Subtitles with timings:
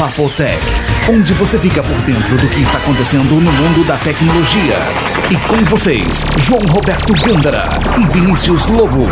[0.00, 0.58] Papotec,
[1.12, 4.78] onde você fica por dentro do que está acontecendo no mundo da tecnologia.
[5.30, 7.64] E com vocês, João Roberto Gândara
[7.98, 9.04] e Vinícius Lobo.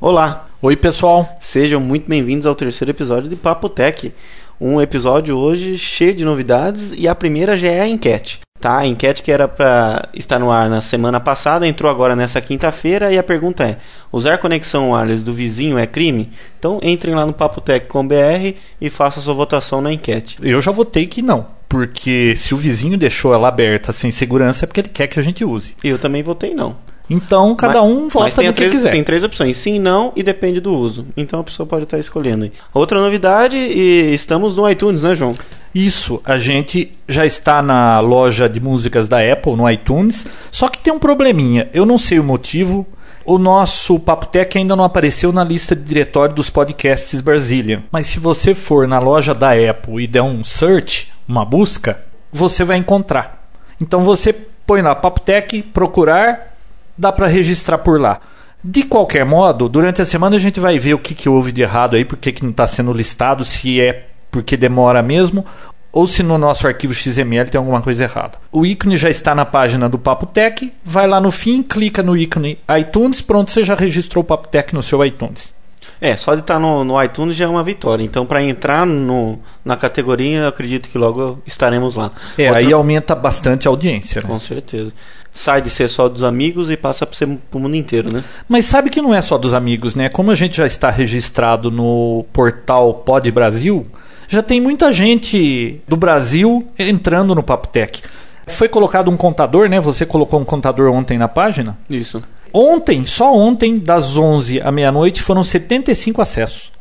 [0.00, 1.28] Olá, Oi, pessoal.
[1.38, 4.12] sejam muito bem-vindos ao terceiro episódio de Papotec.
[4.60, 8.43] Um episódio hoje cheio de novidades e a primeira já é a enquete.
[8.64, 12.40] Tá, a enquete que era para estar no ar na semana passada entrou agora nessa
[12.40, 13.76] quinta-feira e a pergunta é:
[14.10, 16.30] usar conexão wireless do vizinho é crime?
[16.58, 20.38] Então entrem lá no papotec.com.br e façam sua votação na enquete.
[20.40, 24.66] Eu já votei que não, porque se o vizinho deixou ela aberta sem segurança é
[24.66, 25.76] porque ele quer que a gente use.
[25.84, 26.74] Eu também votei não.
[27.10, 28.92] Então, cada Mas- um vota no que três, quiser.
[28.92, 31.06] Tem três opções: sim, não e depende do uso.
[31.18, 32.50] Então a pessoa pode estar escolhendo.
[32.72, 35.36] Outra novidade, e estamos no iTunes, né, João?
[35.74, 40.78] Isso, a gente já está na loja de músicas da Apple, no iTunes, só que
[40.78, 42.86] tem um probleminha, eu não sei o motivo.
[43.26, 47.82] O nosso Papotec ainda não apareceu na lista de diretório dos podcasts Brasília.
[47.90, 52.62] Mas se você for na loja da Apple e der um search, uma busca, você
[52.64, 53.48] vai encontrar.
[53.80, 54.32] Então você
[54.66, 56.54] põe lá Papotec, procurar,
[56.98, 58.20] dá para registrar por lá.
[58.62, 61.62] De qualquer modo, durante a semana a gente vai ver o que, que houve de
[61.62, 65.44] errado aí, por que não está sendo listado, se é porque demora mesmo,
[65.92, 68.32] ou se no nosso arquivo XML tem alguma coisa errada.
[68.50, 72.16] O ícone já está na página do Papo Tech, vai lá no fim, clica no
[72.16, 75.54] ícone iTunes, pronto, você já registrou o Papo Tech no seu iTunes.
[76.00, 78.02] É, só de estar no, no iTunes já é uma vitória.
[78.02, 82.10] Então, para entrar no, na categoria, eu acredito que logo estaremos lá.
[82.36, 84.20] É, Outra- aí aumenta bastante a audiência.
[84.20, 84.26] né?
[84.26, 84.92] Com certeza.
[85.32, 88.22] Sai de ser só dos amigos e passa para ser pro mundo inteiro, né?
[88.48, 90.08] Mas sabe que não é só dos amigos, né?
[90.08, 93.86] Como a gente já está registrado no portal Pod Brasil,
[94.28, 98.02] já tem muita gente do Brasil entrando no Papo Tech.
[98.46, 99.80] Foi colocado um contador, né?
[99.80, 101.78] Você colocou um contador ontem na página.
[101.88, 102.22] Isso.
[102.52, 106.72] Ontem, só ontem, das 11 à meia-noite, foram 75 acessos.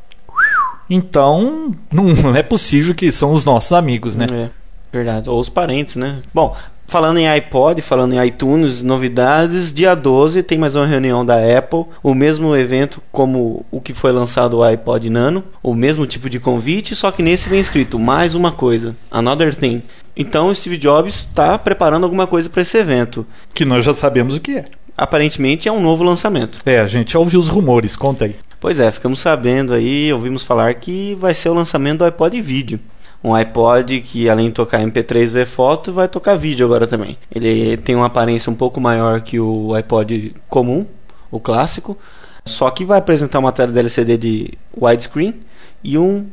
[0.89, 4.27] Então, não é possível que são os nossos amigos, né?
[4.31, 4.49] É,
[4.91, 5.29] verdade.
[5.29, 6.21] Ou os parentes, né?
[6.33, 6.55] Bom,
[6.87, 11.85] falando em iPod, falando em iTunes, novidades, dia 12 tem mais uma reunião da Apple,
[12.01, 16.39] o mesmo evento como o que foi lançado o iPod Nano, o mesmo tipo de
[16.39, 19.81] convite, só que nesse vem escrito mais uma coisa, another thing.
[20.15, 23.25] Então o Steve Jobs está preparando alguma coisa para esse evento.
[23.53, 24.65] Que nós já sabemos o que é.
[24.95, 26.59] Aparentemente é um novo lançamento.
[26.65, 28.35] É, a gente já ouviu os rumores, conta aí.
[28.59, 32.79] Pois é, ficamos sabendo aí, ouvimos falar que vai ser o lançamento do iPod vídeo.
[33.23, 37.17] Um iPod que além de tocar MP3 ver foto, vai tocar vídeo agora também.
[37.33, 40.85] Ele tem uma aparência um pouco maior que o iPod comum,
[41.31, 41.97] o clássico,
[42.45, 45.35] só que vai apresentar uma tela de LCD de widescreen
[45.83, 46.27] e um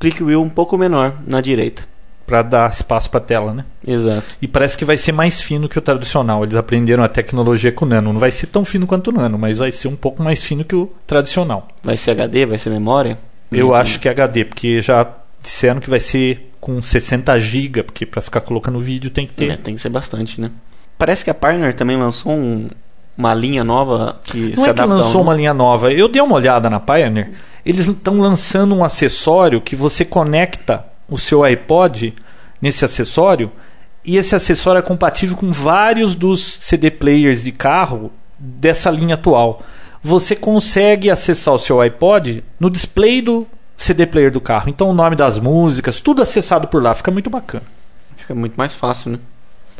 [0.00, 1.84] click wheel um pouco menor na direita.
[2.26, 3.64] Pra dar espaço pra tela, né?
[3.86, 4.24] Exato.
[4.40, 6.42] E parece que vai ser mais fino que o tradicional.
[6.42, 8.12] Eles aprenderam a tecnologia com o Nano.
[8.12, 10.64] Não vai ser tão fino quanto o Nano, mas vai ser um pouco mais fino
[10.64, 11.68] que o tradicional.
[11.82, 13.18] Vai ser HD, vai ser memória?
[13.50, 15.04] Eu Não acho que é HD, porque já
[15.42, 19.50] disseram que vai ser com 60 GB, porque pra ficar colocando vídeo tem que ter.
[19.50, 20.50] É, tem que ser bastante, né?
[20.96, 22.68] Parece que a Pioneer também lançou um-
[23.18, 25.92] uma linha nova que Não é que lançou uma linha nova.
[25.92, 27.32] Eu dei uma olhada na Pioneer.
[27.66, 32.14] Eles estão lançando um acessório que você conecta o seu iPod
[32.60, 33.50] nesse acessório
[34.04, 39.62] e esse acessório é compatível com vários dos CD players de carro dessa linha atual.
[40.02, 43.46] Você consegue acessar o seu iPod no display do
[43.76, 44.68] CD player do carro.
[44.68, 47.64] Então o nome das músicas, tudo acessado por lá, fica muito bacana.
[48.16, 49.18] Fica muito mais fácil, né?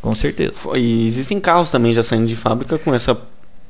[0.01, 0.59] Com certeza.
[0.75, 3.17] E existem carros também já saindo de fábrica com essa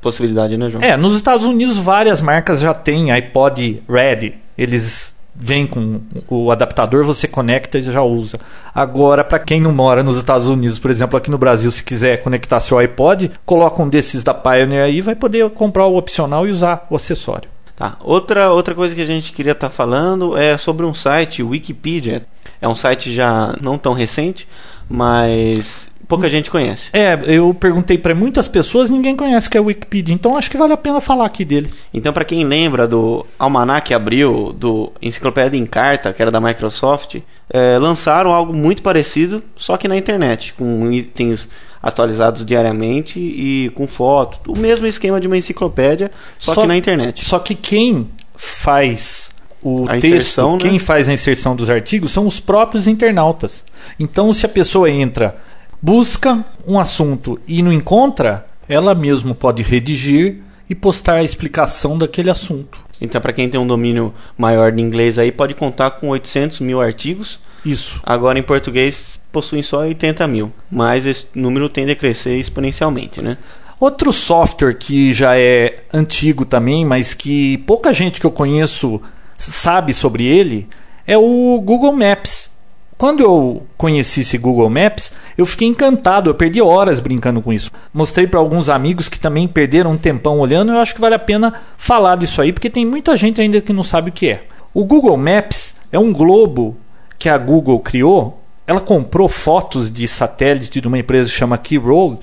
[0.01, 0.83] possibilidade, né, João?
[0.83, 4.35] É, nos Estados Unidos várias marcas já têm iPod Ready.
[4.57, 8.39] Eles vêm com o adaptador, você conecta e já usa.
[8.73, 12.21] Agora, para quem não mora nos Estados Unidos, por exemplo, aqui no Brasil, se quiser
[12.21, 16.51] conectar seu iPod, coloca um desses da Pioneer aí, vai poder comprar o opcional e
[16.51, 17.49] usar o acessório.
[17.75, 17.97] Tá.
[18.01, 22.25] Outra, outra coisa que a gente queria estar falando é sobre um site, Wikipedia.
[22.61, 24.47] É um site já não tão recente,
[24.87, 26.89] mas pouca gente conhece.
[26.93, 30.49] É, eu perguntei para muitas pessoas, ninguém conhece o que é o Wikipedia, então acho
[30.49, 31.73] que vale a pena falar aqui dele.
[31.93, 37.17] Então, para quem lembra do Almanac Abril, do Enciclopédia em Carta, que era da Microsoft,
[37.49, 41.49] é, lançaram algo muito parecido, só que na internet, com itens
[41.83, 44.39] atualizados diariamente e com foto.
[44.49, 46.09] O mesmo esquema de uma enciclopédia,
[46.39, 47.25] só, Só- que na internet.
[47.25, 49.29] Só que quem faz
[49.61, 50.57] o A texto, inserção, né?
[50.59, 53.63] quem faz a inserção dos artigos são os próprios internautas.
[53.99, 55.35] Então, se a pessoa entra,
[55.81, 60.37] busca um assunto e não encontra, ela mesmo pode redigir
[60.69, 62.79] e postar a explicação daquele assunto.
[63.01, 66.81] Então, para quem tem um domínio maior de inglês aí, pode contar com 800 mil
[66.81, 67.39] artigos.
[67.65, 68.01] Isso.
[68.03, 70.51] Agora, em português, possuem só 80 mil.
[70.69, 73.37] Mas esse número tende a crescer exponencialmente, né?
[73.79, 79.01] Outro software que já é antigo também, mas que pouca gente que eu conheço
[79.37, 80.69] sabe sobre ele
[81.05, 82.51] é o Google Maps.
[82.97, 87.71] Quando eu conheci esse Google Maps, eu fiquei encantado, eu perdi horas brincando com isso.
[87.93, 91.19] Mostrei para alguns amigos que também perderam um tempão olhando, eu acho que vale a
[91.19, 94.45] pena falar disso aí, porque tem muita gente ainda que não sabe o que é.
[94.73, 96.77] O Google Maps é um globo
[97.23, 98.37] que a Google criou.
[98.67, 102.19] Ela comprou fotos de satélite de uma empresa que chama Keyroll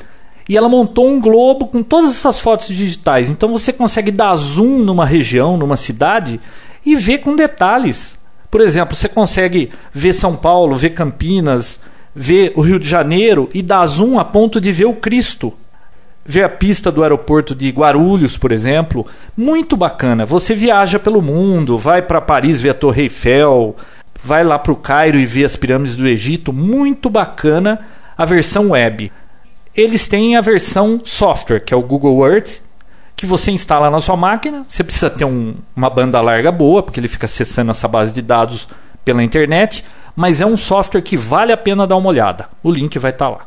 [0.47, 3.31] e ela montou um globo com todas essas fotos digitais.
[3.31, 6.39] Então você consegue dar zoom numa região, numa cidade
[6.85, 8.19] e ver com detalhes.
[8.51, 11.81] Por exemplo, você consegue ver São Paulo, ver Campinas,
[12.15, 15.55] ver o Rio de Janeiro e dar zoom a ponto de ver o Cristo.
[16.27, 19.07] Ver a pista do aeroporto de Guarulhos, por exemplo.
[19.35, 20.27] Muito bacana.
[20.27, 23.75] Você viaja pelo mundo, vai para Paris ver a Torre Eiffel,
[24.23, 26.53] vai lá para o Cairo e vê as pirâmides do Egito.
[26.53, 27.81] Muito bacana
[28.17, 29.11] a versão web.
[29.75, 32.61] Eles têm a versão software, que é o Google Earth,
[33.17, 34.65] que você instala na sua máquina.
[34.67, 38.23] Você precisa ter um, uma banda larga boa, porque ele fica acessando essa base de
[38.23, 38.69] dados
[39.05, 39.85] pela internet.
[40.17, 42.49] Mas é um software que vale a pena dar uma olhada.
[42.63, 43.47] O link vai estar tá lá.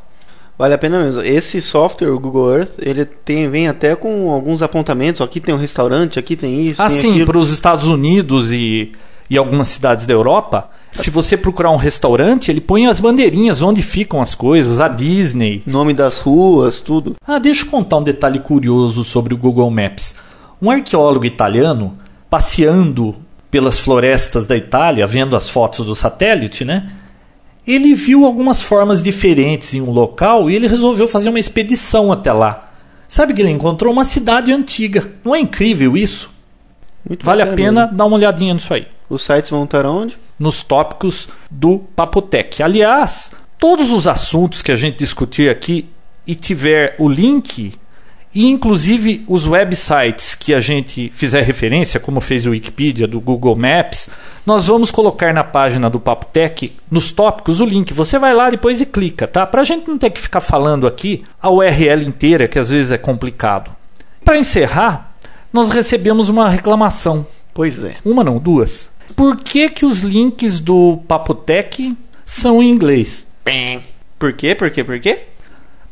[0.58, 1.22] Vale a pena mesmo.
[1.24, 5.22] Esse software, o Google Earth, ele tem, vem até com alguns apontamentos.
[5.22, 6.82] Aqui tem um restaurante, aqui tem isso.
[6.82, 8.92] Ah, tem sim, para os Estados Unidos e
[9.30, 13.82] e algumas cidades da Europa, se você procurar um restaurante, ele põe as bandeirinhas onde
[13.82, 15.64] ficam as coisas, a Disney.
[15.66, 17.16] Nome das ruas, tudo.
[17.26, 20.16] Ah, deixa eu contar um detalhe curioso sobre o Google Maps.
[20.62, 21.98] Um arqueólogo italiano,
[22.30, 23.16] passeando
[23.50, 26.92] pelas florestas da Itália, vendo as fotos do satélite, né?
[27.66, 32.34] Ele viu algumas formas diferentes em um local e ele resolveu fazer uma expedição até
[32.34, 32.72] lá.
[33.08, 35.12] Sabe que ele encontrou uma cidade antiga.
[35.24, 36.33] Não é incrível isso?
[37.08, 37.98] Muito vale a pena mesmo.
[37.98, 38.88] dar uma olhadinha nisso aí.
[39.10, 40.18] Os sites vão estar onde?
[40.40, 42.64] Nos tópicos do Papotec.
[42.64, 45.90] Aliás, todos os assuntos que a gente discutir aqui
[46.26, 47.74] e tiver o link,
[48.34, 53.56] e inclusive os websites que a gente fizer referência, como fez o Wikipedia, do Google
[53.56, 54.10] Maps,
[54.46, 57.94] nós vamos colocar na página do Papotec, nos tópicos, o link.
[57.94, 59.46] Você vai lá depois e clica, tá?
[59.46, 62.92] Para a gente não ter que ficar falando aqui a URL inteira, que às vezes
[62.92, 63.72] é complicado.
[64.26, 65.13] Para encerrar,
[65.54, 67.26] nós recebemos uma reclamação.
[67.54, 67.98] Pois é.
[68.04, 68.90] Uma não, duas.
[69.16, 71.96] Por que, que os links do Papotec
[72.26, 73.28] são em inglês?
[74.18, 74.56] Por quê?
[74.56, 74.84] Por quê?
[74.84, 75.20] Por quê?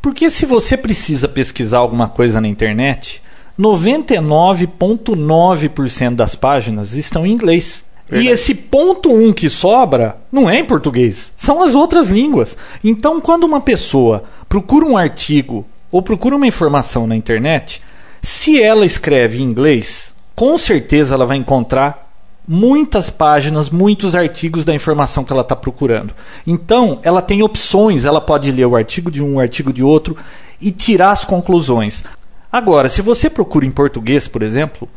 [0.02, 3.22] Porque se você precisa pesquisar alguma coisa na internet,
[3.60, 7.84] 99,9% das páginas estão em inglês.
[8.10, 8.28] Verdade.
[8.28, 12.58] E esse ponto 1 um que sobra não é em português, são as outras línguas.
[12.84, 17.80] Então, quando uma pessoa procura um artigo ou procura uma informação na internet,
[18.22, 22.12] se ela escreve em inglês, com certeza ela vai encontrar
[22.48, 26.14] muitas páginas, muitos artigos da informação que ela está procurando.
[26.46, 30.18] Então, ela tem opções, ela pode ler o artigo de um, o artigo de outro
[30.60, 32.04] e tirar as conclusões.
[32.52, 34.88] Agora, se você procura em português, por exemplo,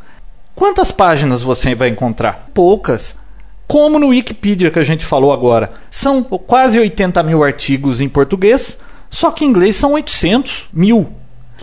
[0.55, 2.51] quantas páginas você vai encontrar?
[2.53, 3.17] Poucas.
[3.67, 5.73] Como no Wikipedia que a gente falou agora.
[5.91, 8.79] São quase 80 mil artigos em português,
[9.09, 11.13] só que em inglês são 800 mil.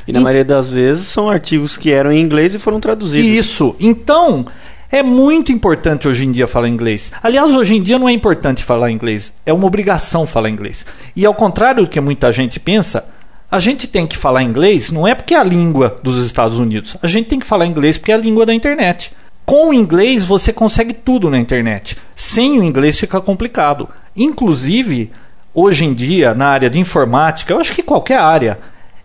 [0.08, 0.24] E na e...
[0.24, 3.30] maioria das vezes são artigos que eram em inglês e foram traduzidos.
[3.30, 3.76] Isso.
[3.80, 4.46] Então,
[4.92, 7.12] é muito importante hoje em dia falar inglês.
[7.24, 10.86] Aliás, hoje em dia não é importante falar inglês, é uma obrigação falar inglês.
[11.16, 13.06] E ao contrário do que muita gente pensa,
[13.50, 16.98] a gente tem que falar inglês não é porque é a língua dos Estados Unidos.
[17.02, 19.14] A gente tem que falar inglês porque é a língua da internet.
[19.46, 21.98] Com o inglês você consegue tudo na internet.
[22.16, 23.90] Sem o inglês fica complicado.
[24.16, 25.12] Inclusive,
[25.54, 28.60] hoje em dia, na área de informática, eu acho que qualquer área,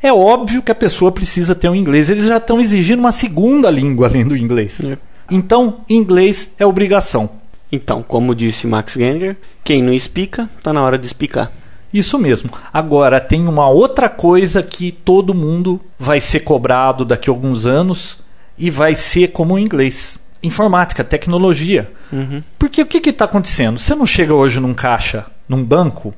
[0.06, 2.08] é óbvio que a pessoa precisa ter um inglês.
[2.08, 4.80] Eles já estão exigindo uma segunda língua além do inglês.
[4.82, 4.96] É.
[5.30, 7.30] Então, inglês é obrigação.
[7.70, 11.52] Então, como disse Max Geringer, quem não explica, está na hora de explicar.
[11.92, 12.50] Isso mesmo.
[12.72, 18.20] Agora, tem uma outra coisa que todo mundo vai ser cobrado daqui a alguns anos
[18.58, 20.18] e vai ser como o inglês.
[20.42, 21.90] Informática, tecnologia.
[22.12, 22.42] Uhum.
[22.58, 23.78] Porque o que está acontecendo?
[23.78, 26.14] Você não chega hoje num caixa, num banco,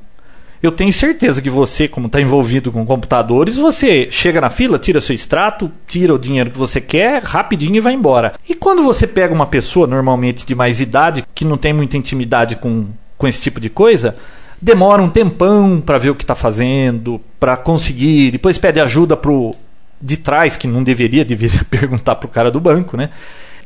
[0.63, 5.01] eu tenho certeza que você, como está envolvido com computadores, você chega na fila, tira
[5.01, 8.35] seu extrato, tira o dinheiro que você quer, rapidinho e vai embora.
[8.49, 12.57] E quando você pega uma pessoa, normalmente de mais idade, que não tem muita intimidade
[12.57, 12.87] com,
[13.17, 14.17] com esse tipo de coisa,
[14.61, 19.53] demora um tempão para ver o que está fazendo, para conseguir, depois pede ajuda pro
[20.01, 23.11] de trás, que não deveria, deveria perguntar pro cara do banco, né?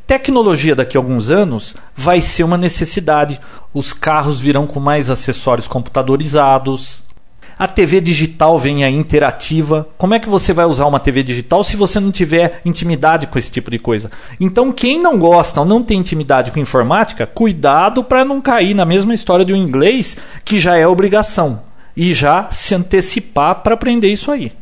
[0.06, 3.40] Tecnologia daqui a alguns anos vai ser uma necessidade.
[3.72, 7.02] Os carros virão com mais acessórios computadorizados.
[7.58, 9.86] A TV digital vem aí interativa.
[9.96, 13.38] Como é que você vai usar uma TV digital se você não tiver intimidade com
[13.38, 14.10] esse tipo de coisa?
[14.40, 18.84] Então, quem não gosta ou não tem intimidade com informática, cuidado para não cair na
[18.84, 21.62] mesma história de um inglês que já é obrigação
[21.96, 24.52] e já se antecipar para aprender isso aí.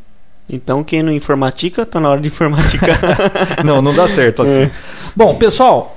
[0.53, 2.99] Então, quem não informatica, tá na hora de informaticar.
[3.65, 4.63] não, não dá certo assim.
[4.63, 4.71] É.
[5.15, 5.97] Bom, pessoal,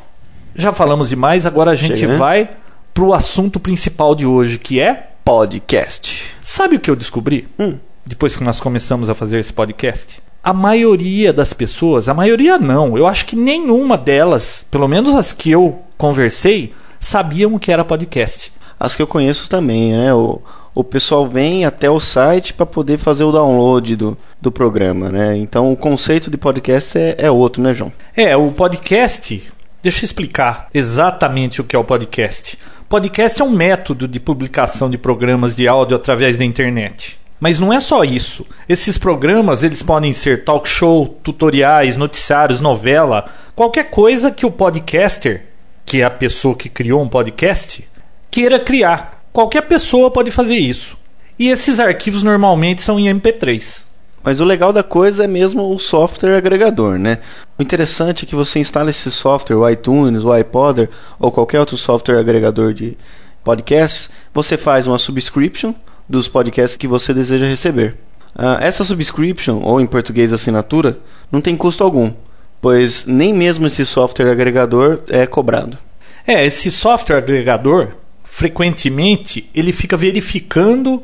[0.56, 2.18] Já falamos demais, agora a gente Chega, né?
[2.18, 2.50] vai
[2.94, 5.10] pro assunto principal de hoje, que é.
[5.26, 6.36] Podcast.
[6.42, 7.48] Sabe o que eu descobri?
[7.58, 7.80] Hum.
[8.06, 10.22] Depois que nós começamos a fazer esse podcast?
[10.44, 15.32] A maioria das pessoas, a maioria não, eu acho que nenhuma delas, pelo menos as
[15.32, 18.52] que eu conversei, sabiam o que era podcast.
[18.78, 20.14] As que eu conheço também, né?
[20.14, 20.42] O,
[20.76, 25.38] o pessoal vem até o site para poder fazer o download do, do programa, né?
[25.38, 27.92] Então o conceito de podcast é, é outro, né, João?
[28.16, 29.44] É, o podcast.
[29.82, 32.58] Deixa eu explicar exatamente o que é o podcast.
[32.88, 37.20] Podcast é um método de publicação de programas de áudio através da internet.
[37.40, 38.46] Mas não é só isso.
[38.70, 45.44] Esses programas eles podem ser talk show, tutoriais, noticiários, novela, qualquer coisa que o podcaster,
[45.86, 47.86] que é a pessoa que criou um podcast,
[48.32, 49.23] queira criar.
[49.34, 50.96] Qualquer pessoa pode fazer isso.
[51.40, 53.88] E esses arquivos normalmente são em MP3.
[54.24, 57.18] Mas o legal da coisa é mesmo o software agregador, né?
[57.58, 60.88] O interessante é que você instala esse software, o iTunes, o iPodder
[61.20, 62.96] ou qualquer outro software agregador de
[63.44, 65.74] podcasts, você faz uma subscription
[66.08, 67.98] dos podcasts que você deseja receber.
[68.36, 71.00] Ah, essa subscription, ou em português assinatura,
[71.32, 72.14] não tem custo algum,
[72.62, 75.78] pois nem mesmo esse software agregador é cobrado.
[76.26, 77.90] É, esse software agregador,
[78.34, 81.04] frequentemente, ele fica verificando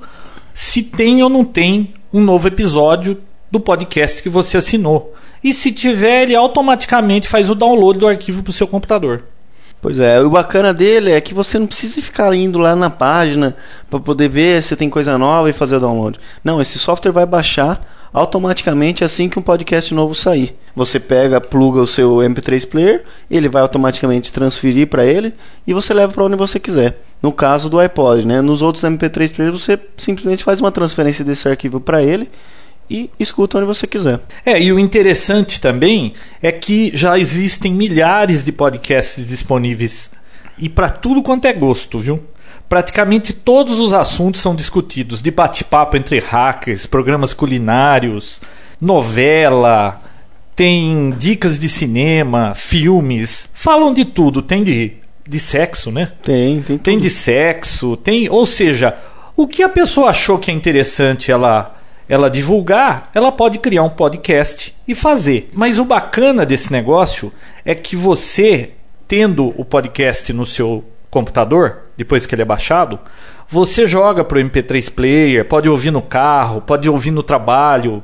[0.51, 3.21] se tem ou não tem um novo episódio
[3.51, 5.13] do podcast que você assinou.
[5.43, 9.25] E se tiver, ele automaticamente faz o download do arquivo para o seu computador.
[9.79, 13.55] Pois é, o bacana dele é que você não precisa ficar indo lá na página
[13.91, 16.19] para poder ver se tem coisa nova e fazer o download.
[16.43, 17.79] Não, esse software vai baixar
[18.11, 20.57] automaticamente assim que um podcast novo sair.
[20.75, 25.31] Você pega, pluga o seu MP3 player, ele vai automaticamente transferir para ele
[25.67, 26.97] e você leva para onde você quiser.
[27.21, 28.41] No caso do iPod, né?
[28.41, 32.29] Nos outros MP3 players você simplesmente faz uma transferência desse arquivo para ele
[32.89, 34.19] e escuta onde você quiser.
[34.45, 40.11] É, e o interessante também é que já existem milhares de podcasts disponíveis
[40.57, 42.19] e para tudo quanto é gosto, viu?
[42.67, 48.41] Praticamente todos os assuntos são discutidos, de bate-papo entre hackers, programas culinários,
[48.79, 50.01] novela,
[50.55, 54.93] tem dicas de cinema, filmes, falam de tudo, tem de,
[55.29, 56.11] de sexo, né?
[56.23, 57.03] Tem, tem, Tem tudo.
[57.03, 58.97] de sexo, tem, ou seja,
[59.37, 61.75] o que a pessoa achou que é interessante ela
[62.07, 65.47] ela divulgar, ela pode criar um podcast e fazer.
[65.53, 67.31] Mas o bacana desse negócio
[67.63, 68.71] é que você
[69.07, 72.99] tendo o podcast no seu computador, depois que ele é baixado,
[73.47, 78.03] você joga pro MP3 player, pode ouvir no carro, pode ouvir no trabalho.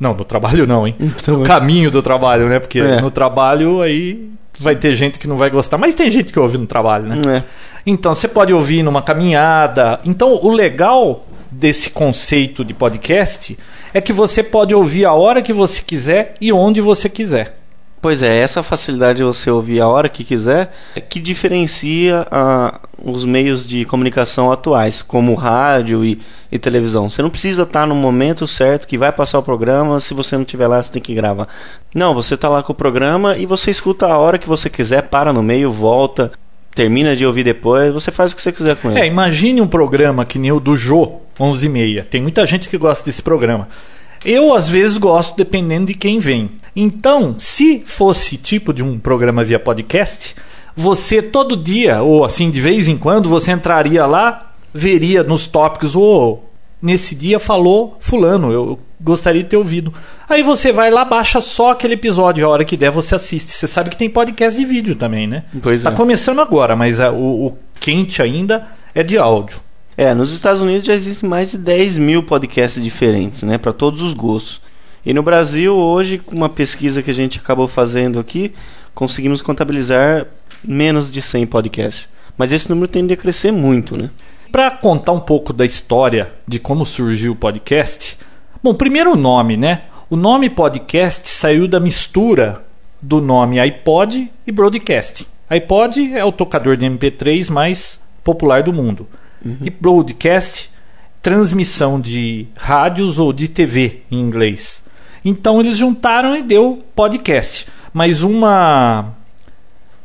[0.00, 0.96] Não, no trabalho não, hein?
[1.28, 2.58] No caminho do trabalho, né?
[2.58, 3.00] Porque É.
[3.00, 6.56] no trabalho aí vai ter gente que não vai gostar, mas tem gente que ouve
[6.58, 7.36] no trabalho, né?
[7.36, 7.42] É.
[7.86, 10.00] Então, você pode ouvir numa caminhada.
[10.04, 13.58] Então, o legal desse conceito de podcast
[13.92, 17.59] é que você pode ouvir a hora que você quiser e onde você quiser.
[18.02, 22.80] Pois é, essa facilidade de você ouvir a hora que quiser é que diferencia ah,
[23.04, 26.18] os meios de comunicação atuais, como rádio e,
[26.50, 27.10] e televisão.
[27.10, 30.42] Você não precisa estar no momento certo que vai passar o programa, se você não
[30.42, 31.46] estiver lá, você tem que gravar.
[31.94, 35.02] Não, você está lá com o programa e você escuta a hora que você quiser,
[35.02, 36.32] para no meio, volta,
[36.74, 39.00] termina de ouvir depois, você faz o que você quiser com ele.
[39.00, 42.06] É, imagine um programa que nem o do Jô, 11 e meia.
[42.06, 43.68] Tem muita gente que gosta desse programa.
[44.24, 46.50] Eu, às vezes, gosto dependendo de quem vem.
[46.74, 50.34] Então, se fosse tipo de um programa via podcast,
[50.76, 55.96] você todo dia, ou assim, de vez em quando, você entraria lá, veria nos tópicos,
[55.96, 56.48] ou
[56.80, 59.92] nesse dia falou fulano, eu gostaria de ter ouvido.
[60.28, 63.50] Aí você vai lá, baixa só aquele episódio, a hora que der você assiste.
[63.50, 65.44] Você sabe que tem podcast de vídeo também, né?
[65.62, 65.94] Pois tá é.
[65.94, 69.60] começando agora, mas ah, o, o quente ainda é de áudio.
[69.96, 74.00] É, nos Estados Unidos já existem mais de 10 mil podcasts diferentes, né, para todos
[74.00, 74.60] os gostos.
[75.04, 78.52] E no Brasil, hoje, com uma pesquisa que a gente acabou fazendo aqui,
[78.94, 80.26] conseguimos contabilizar
[80.62, 82.08] menos de 100 podcasts.
[82.36, 84.10] Mas esse número tende a crescer muito, né?
[84.52, 88.18] Para contar um pouco da história de como surgiu o podcast,
[88.62, 89.82] bom, primeiro o nome, né?
[90.10, 92.64] O nome podcast saiu da mistura
[93.00, 95.26] do nome iPod e broadcast.
[95.48, 99.06] iPod é o tocador de MP3 mais popular do mundo.
[99.62, 100.70] E broadcast,
[101.22, 104.82] transmissão de rádios ou de TV em inglês.
[105.24, 107.66] Então eles juntaram e deu podcast.
[107.92, 109.14] Mas uma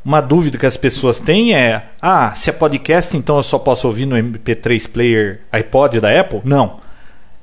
[0.03, 3.87] uma dúvida que as pessoas têm é: ah, se é podcast, então eu só posso
[3.87, 6.41] ouvir no MP3 player iPod da Apple?
[6.43, 6.85] Não.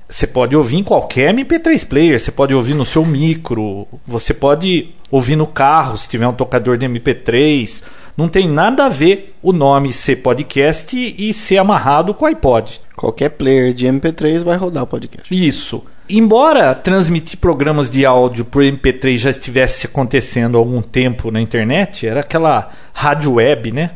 [0.09, 4.95] Você pode ouvir em qualquer MP3 player, você pode ouvir no seu micro, você pode
[5.11, 7.83] ouvir no carro se tiver um tocador de MP3.
[8.15, 12.83] Não tem nada a ver o nome ser podcast e ser amarrado com o iPod.
[12.95, 15.35] Qualquer player de MP3 vai rodar o podcast.
[15.35, 15.83] Isso.
[16.17, 22.07] Embora transmitir programas de áudio por MP3 já estivesse acontecendo há algum tempo na internet,
[22.07, 23.91] era aquela rádio web, né?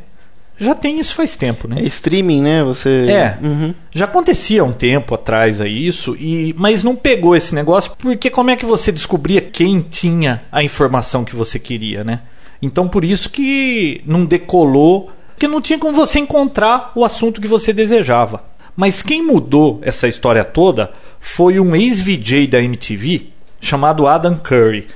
[0.59, 1.77] Já tem isso faz tempo, né?
[1.81, 2.65] É streaming, né?
[2.65, 2.89] Você.
[3.09, 3.39] É.
[3.43, 3.75] Uhum.
[3.93, 8.51] Já acontecia um tempo atrás aí isso, e mas não pegou esse negócio, porque como
[8.51, 12.21] é que você descobria quem tinha a informação que você queria, né?
[12.63, 17.47] Então por isso que não decolou, porque não tinha como você encontrar o assunto que
[17.47, 18.43] você desejava.
[18.77, 23.29] Mas quem mudou essa história toda foi um ex-VJ da MTV
[23.61, 24.87] chamado Adam Curry.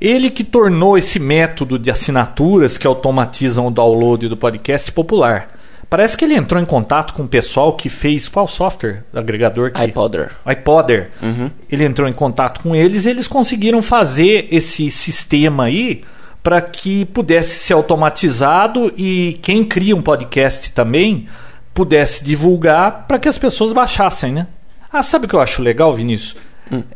[0.00, 5.48] Ele que tornou esse método de assinaturas que automatizam o download do podcast popular.
[5.88, 9.84] Parece que ele entrou em contato com o pessoal que fez qual software agregador que
[9.84, 10.32] iPodder.
[10.50, 11.10] iPodder.
[11.22, 11.50] Uhum.
[11.70, 16.02] Ele entrou em contato com eles, e eles conseguiram fazer esse sistema aí
[16.42, 21.26] para que pudesse ser automatizado e quem cria um podcast também
[21.74, 24.46] pudesse divulgar para que as pessoas baixassem, né?
[24.92, 26.36] Ah, sabe o que eu acho legal, Vinícius?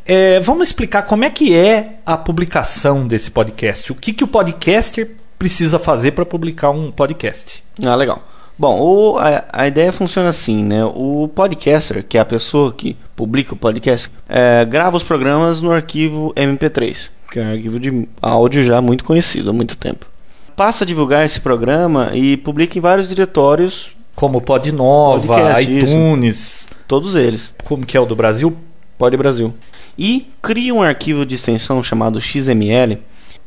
[0.07, 3.93] É, vamos explicar como é que é a publicação desse podcast.
[3.93, 7.63] O que, que o podcaster precisa fazer para publicar um podcast?
[7.85, 8.23] Ah, legal.
[8.59, 10.83] Bom, o- a, a ideia funciona assim, né?
[10.85, 15.71] O podcaster, que é a pessoa que publica o podcast, é, grava os programas no
[15.73, 20.07] arquivo MP3, que é um arquivo de áudio já muito conhecido há muito tempo.
[20.55, 25.87] Passa a divulgar esse programa e publica em vários diretórios, Como Podcast, isso.
[25.87, 28.57] iTunes, todos eles, como que é o do Brasil?
[28.99, 29.55] Pod Brasil.
[29.99, 32.99] E cria um arquivo de extensão chamado XML,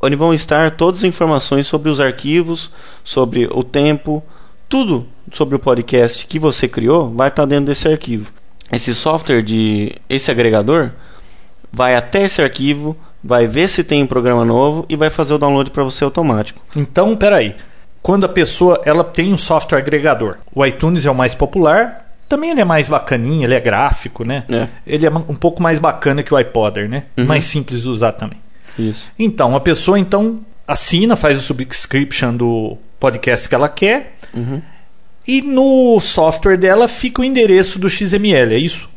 [0.01, 2.69] onde vão estar todas as informações sobre os arquivos,
[3.03, 4.23] sobre o tempo,
[4.69, 8.31] tudo sobre o podcast que você criou vai estar dentro desse arquivo.
[8.71, 10.91] Esse software de esse agregador
[11.73, 15.39] vai até esse arquivo, vai ver se tem um programa novo e vai fazer o
[15.39, 16.61] download para você automático.
[16.75, 17.55] Então, peraí.
[18.01, 22.51] Quando a pessoa ela tem um software agregador, o iTunes é o mais popular, também
[22.51, 24.43] ele é mais bacaninho, ele é gráfico, né?
[24.49, 24.67] É.
[24.85, 27.05] Ele é um pouco mais bacana que o iPodder, né?
[27.17, 27.25] Uhum.
[27.25, 28.39] Mais simples de usar também.
[28.77, 29.11] Isso.
[29.17, 34.61] Então, a pessoa então assina, faz o subscription do podcast que ela quer Uhum.
[35.27, 38.87] e no software dela fica o endereço do XML, é isso?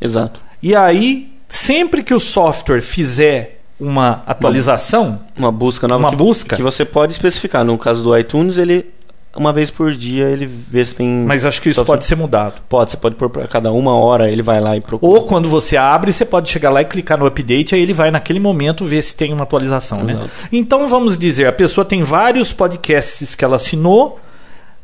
[0.00, 0.40] Exato.
[0.62, 6.56] E aí, sempre que o software fizer uma atualização, Uma busca nova Uma que, busca?
[6.56, 7.64] que você pode especificar.
[7.64, 8.86] No caso do iTunes, ele
[9.36, 12.60] uma vez por dia ele vê se tem mas acho que isso pode ser mudado.
[12.68, 15.12] Pode, você pode pôr para cada uma hora, ele vai lá e procura.
[15.12, 18.10] Ou quando você abre, você pode chegar lá e clicar no update, aí ele vai
[18.10, 20.18] naquele momento ver se tem uma atualização, né?
[20.50, 24.18] Então vamos dizer, a pessoa tem vários podcasts que ela assinou.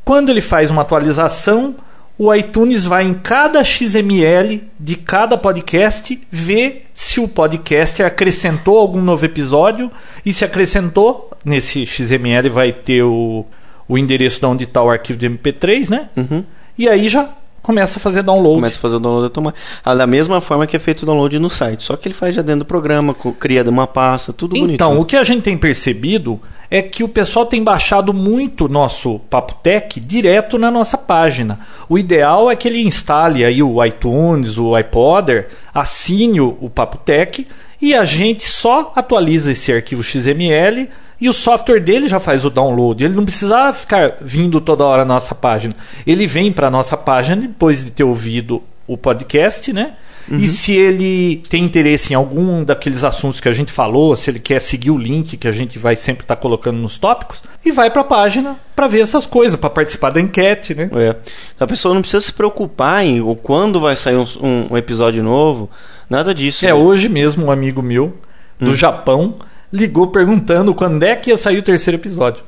[0.04, 1.74] Quando ele faz uma atualização,
[2.18, 9.02] o iTunes vai em cada XML de cada podcast ver se o podcaster acrescentou algum
[9.02, 9.90] novo episódio
[10.24, 13.44] e se acrescentou, nesse XML vai ter o,
[13.88, 16.08] o endereço de onde está o arquivo de MP3, né?
[16.16, 16.44] Uhum.
[16.78, 17.28] E aí já
[17.64, 18.56] começa a fazer download.
[18.56, 19.64] Começa a fazer o download automático.
[19.84, 21.82] Ah, da mesma forma que é feito o download no site.
[21.82, 24.74] Só que ele faz já dentro do programa, cria uma pasta, tudo bonito.
[24.74, 29.18] Então, o que a gente tem percebido é que o pessoal tem baixado muito nosso
[29.30, 31.60] Papo Tech direto na nossa página.
[31.88, 37.46] O ideal é que ele instale aí o iTunes, o iPodder, assine o Papo Tech
[37.80, 40.88] e a gente só atualiza esse arquivo XML
[41.20, 43.04] e o software dele já faz o download.
[43.04, 45.74] Ele não precisa ficar vindo toda hora na nossa página.
[46.06, 49.94] Ele vem para a nossa página depois de ter ouvido o podcast, né?
[50.30, 54.38] E se ele tem interesse em algum daqueles assuntos que a gente falou, se ele
[54.38, 57.90] quer seguir o link que a gente vai sempre estar colocando nos tópicos, e vai
[57.90, 60.88] para a página para ver essas coisas, para participar da enquete, né?
[60.94, 61.16] É.
[61.60, 64.24] A pessoa não precisa se preocupar em o quando vai sair um,
[64.70, 65.68] um- episódio novo.
[66.08, 66.64] Nada disso.
[66.64, 68.14] É, hoje mesmo um amigo meu
[68.58, 69.34] do Japão
[69.72, 72.44] ligou perguntando quando é que ia sair o terceiro episódio.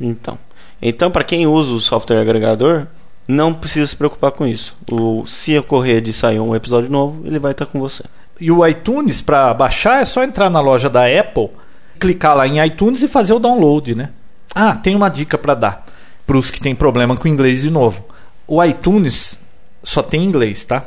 [0.00, 0.38] Então,
[0.80, 2.86] então para quem usa o software agregador,
[3.28, 4.74] não precisa se preocupar com isso.
[4.90, 8.02] O, se ocorrer de sair um episódio novo, ele vai estar com você.
[8.40, 11.50] E o iTunes, para baixar, é só entrar na loja da Apple,
[12.00, 14.10] clicar lá em iTunes e fazer o download, né?
[14.54, 15.84] Ah, tem uma dica para dar
[16.26, 18.04] para os que têm problema com inglês de novo.
[18.46, 19.38] O iTunes
[19.82, 20.84] só tem inglês, tá?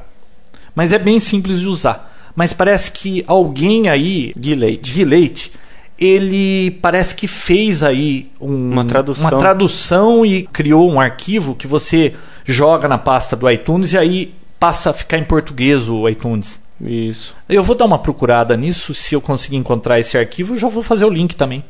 [0.75, 2.13] Mas é bem simples de usar.
[2.35, 4.91] Mas parece que alguém aí, Gui Leite.
[4.93, 5.51] Gui Leite,
[5.97, 9.23] ele parece que fez aí um- Uma tradução.
[9.29, 12.13] uma tradução e criou um arquivo que você
[12.45, 16.59] joga na pasta do iTunes e aí passa a ficar em português o iTunes.
[16.79, 17.35] Isso.
[17.47, 18.93] Eu vou dar uma procurada nisso.
[18.93, 21.63] Se eu conseguir encontrar esse arquivo, eu já vou fazer o link também.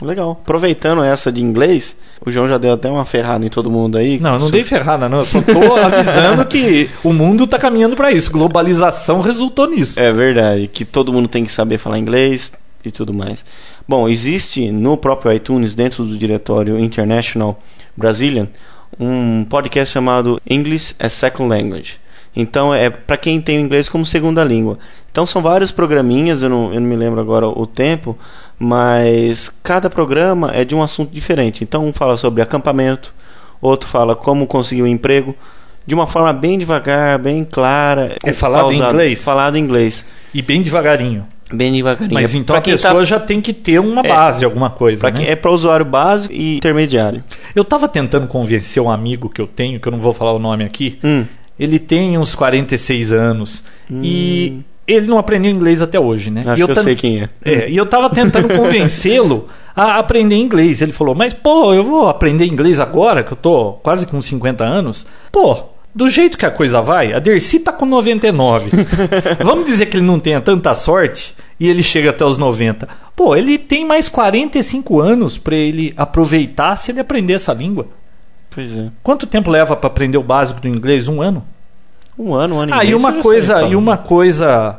[0.00, 0.32] Legal.
[0.32, 4.20] Aproveitando essa de inglês, o João já deu até uma ferrada em todo mundo aí.
[4.20, 5.18] Não, eu não dei ferrada, não.
[5.18, 8.30] Eu só tô avisando que o mundo tá caminhando para isso.
[8.30, 9.98] Globalização resultou nisso.
[9.98, 12.52] É verdade, que todo mundo tem que saber falar inglês
[12.84, 13.44] e tudo mais.
[13.88, 17.58] Bom, existe no próprio iTunes, dentro do diretório International
[17.96, 18.48] Brazilian,
[18.98, 21.98] um podcast chamado English as Second Language.
[22.34, 24.78] Então é para quem tem o inglês como segunda língua.
[25.10, 28.18] Então são vários programinhas, eu não, eu não me lembro agora o tempo,
[28.58, 31.64] mas cada programa é de um assunto diferente.
[31.64, 33.14] Então um fala sobre acampamento,
[33.60, 35.34] outro fala como conseguir um emprego,
[35.86, 38.14] de uma forma bem devagar, bem clara.
[38.22, 39.24] É falado em inglês?
[39.24, 40.04] Falado em inglês.
[40.34, 41.26] E bem devagarinho.
[41.52, 42.12] Bem devagarinho.
[42.12, 43.04] Mas então a pessoa tá...
[43.04, 45.00] já tem que ter uma base, é, alguma coisa.
[45.00, 45.30] Pra né?
[45.30, 47.22] É para usuário básico e intermediário.
[47.54, 50.38] Eu estava tentando convencer um amigo que eu tenho, que eu não vou falar o
[50.38, 50.98] nome aqui.
[51.04, 51.24] Hum.
[51.58, 53.64] Ele tem uns 46 anos.
[53.90, 54.00] Hum.
[54.02, 56.42] E ele não aprendeu inglês até hoje, né?
[56.46, 57.28] Acho e eu que eu sei quem é.
[57.44, 57.70] é.
[57.70, 60.82] E eu tava tentando convencê-lo a aprender inglês.
[60.82, 64.64] Ele falou, mas pô, eu vou aprender inglês agora, que eu tô quase com 50
[64.64, 65.06] anos.
[65.32, 65.64] Pô,
[65.96, 68.70] do jeito que a coisa vai, a Dercy tá com 99.
[69.42, 72.86] Vamos dizer que ele não tenha tanta sorte e ele chega até os 90.
[73.16, 77.88] Pô, ele tem mais 45 anos para ele aproveitar se ele aprender essa língua.
[78.50, 78.90] Pois é.
[79.02, 81.08] Quanto tempo leva para aprender o básico do inglês?
[81.08, 81.42] Um ano?
[82.18, 84.78] Um ano, um ano ah, e uma coisa, e uma coisa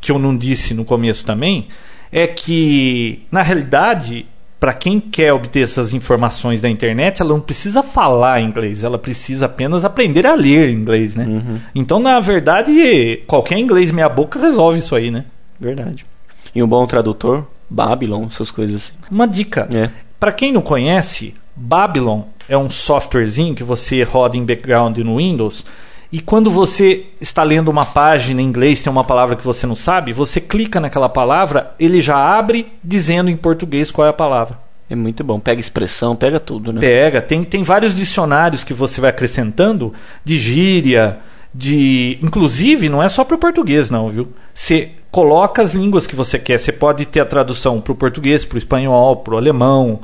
[0.00, 1.68] que eu não disse no começo também
[2.10, 4.26] é que na realidade
[4.58, 9.46] para quem quer obter essas informações da internet, ela não precisa falar inglês, ela precisa
[9.46, 11.24] apenas aprender a ler inglês, né?
[11.24, 11.58] Uhum.
[11.74, 15.26] Então, na verdade, qualquer inglês meia boca resolve isso aí, né?
[15.60, 16.06] Verdade.
[16.54, 18.92] E um bom tradutor, Babylon, essas coisas assim.
[19.10, 19.68] Uma dica.
[19.70, 19.90] É.
[20.18, 25.64] Para quem não conhece, Babylon é um softwarezinho que você roda em background no Windows
[26.12, 29.74] e quando você está lendo uma página em inglês, tem uma palavra que você não
[29.74, 34.58] sabe, você clica naquela palavra, ele já abre dizendo em português qual é a palavra.
[34.88, 35.40] É muito bom.
[35.40, 36.80] Pega expressão, pega tudo, né?
[36.80, 37.20] Pega.
[37.20, 39.92] Tem, tem vários dicionários que você vai acrescentando
[40.24, 41.18] de gíria,
[41.52, 42.18] de.
[42.22, 44.28] Inclusive, não é só para o português, não, viu?
[44.54, 46.58] Você coloca as línguas que você quer.
[46.58, 49.98] Você pode ter a tradução para o português, para o espanhol, para o alemão.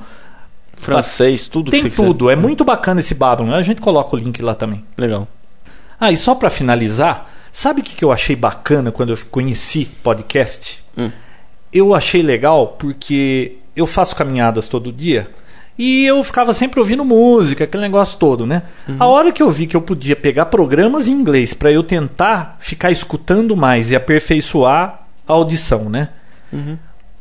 [0.78, 2.24] Francês, tudo Tem que você tudo.
[2.24, 2.32] Quiser.
[2.32, 3.54] É muito bacana esse Babylon.
[3.54, 4.84] A gente coloca o link lá também.
[4.98, 5.28] Legal.
[6.02, 9.84] Ah, e só para finalizar, sabe o que, que eu achei bacana quando eu conheci
[9.84, 10.82] podcast?
[10.98, 11.12] Hum.
[11.72, 15.30] Eu achei legal porque eu faço caminhadas todo dia
[15.78, 18.64] e eu ficava sempre ouvindo música, aquele negócio todo, né?
[18.88, 18.96] Uhum.
[18.98, 22.56] A hora que eu vi que eu podia pegar programas em inglês para eu tentar
[22.58, 26.08] ficar escutando mais e aperfeiçoar a audição, né?
[26.52, 26.76] Uhum.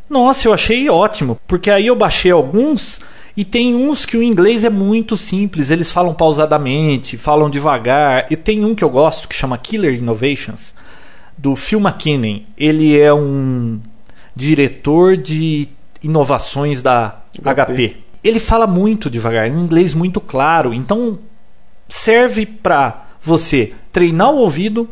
[0.10, 3.00] Nossa, eu achei ótimo, porque aí eu baixei alguns
[3.36, 8.26] e tem uns que o inglês é muito simples, eles falam pausadamente, falam devagar.
[8.30, 10.74] E tem um que eu gosto que chama Killer Innovations,
[11.38, 12.46] do Phil McKinney.
[12.58, 13.80] Ele é um
[14.36, 15.70] diretor de
[16.04, 17.62] inovações da HP.
[17.62, 17.98] HP.
[18.24, 20.74] Ele fala muito devagar, em inglês muito claro.
[20.74, 21.20] Então
[21.88, 24.90] serve para você treinar o ouvido,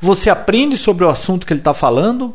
[0.00, 2.34] você aprende sobre o assunto que ele está falando.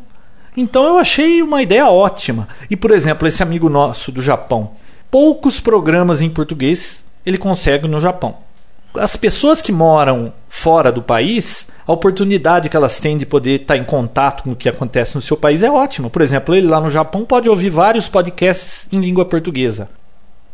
[0.56, 2.48] Então eu achei uma ideia ótima.
[2.70, 4.72] E por exemplo, esse amigo nosso do Japão,
[5.10, 8.36] poucos programas em português ele consegue no Japão.
[8.94, 13.76] As pessoas que moram fora do país, a oportunidade que elas têm de poder estar
[13.76, 16.08] em contato com o que acontece no seu país é ótima.
[16.08, 19.90] Por exemplo, ele lá no Japão pode ouvir vários podcasts em língua portuguesa.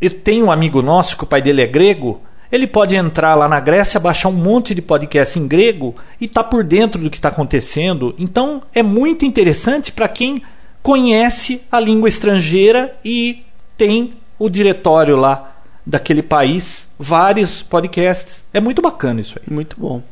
[0.00, 3.48] Eu tenho um amigo nosso que o pai dele é grego, ele pode entrar lá
[3.48, 7.16] na Grécia, baixar um monte de podcast em grego e tá por dentro do que
[7.16, 8.14] está acontecendo.
[8.18, 10.42] Então é muito interessante para quem
[10.82, 13.44] conhece a língua estrangeira e
[13.76, 15.52] tem o diretório lá
[15.86, 18.44] daquele país, vários podcasts.
[18.52, 19.52] É muito bacana isso aí.
[19.52, 20.02] Muito bom.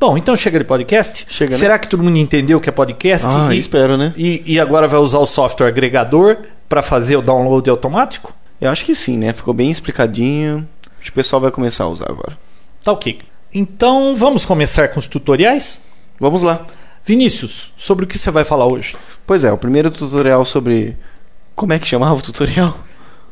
[0.00, 1.26] Bom, então chega de podcast.
[1.28, 1.78] Chega, Será né?
[1.80, 3.26] que todo mundo entendeu o que é podcast?
[3.28, 4.14] Ah, e, espero, né?
[4.16, 8.32] E, e agora vai usar o software agregador para fazer o download automático?
[8.60, 9.32] Eu acho que sim, né?
[9.32, 10.68] Ficou bem explicadinho.
[11.00, 12.38] Acho que o pessoal vai começar a usar agora.
[12.82, 13.18] Tá ok.
[13.52, 15.80] Então vamos começar com os tutoriais?
[16.20, 16.64] Vamos lá.
[17.04, 18.96] Vinícius, sobre o que você vai falar hoje?
[19.26, 20.96] Pois é, o primeiro tutorial sobre.
[21.56, 22.78] Como é que chamava o tutorial?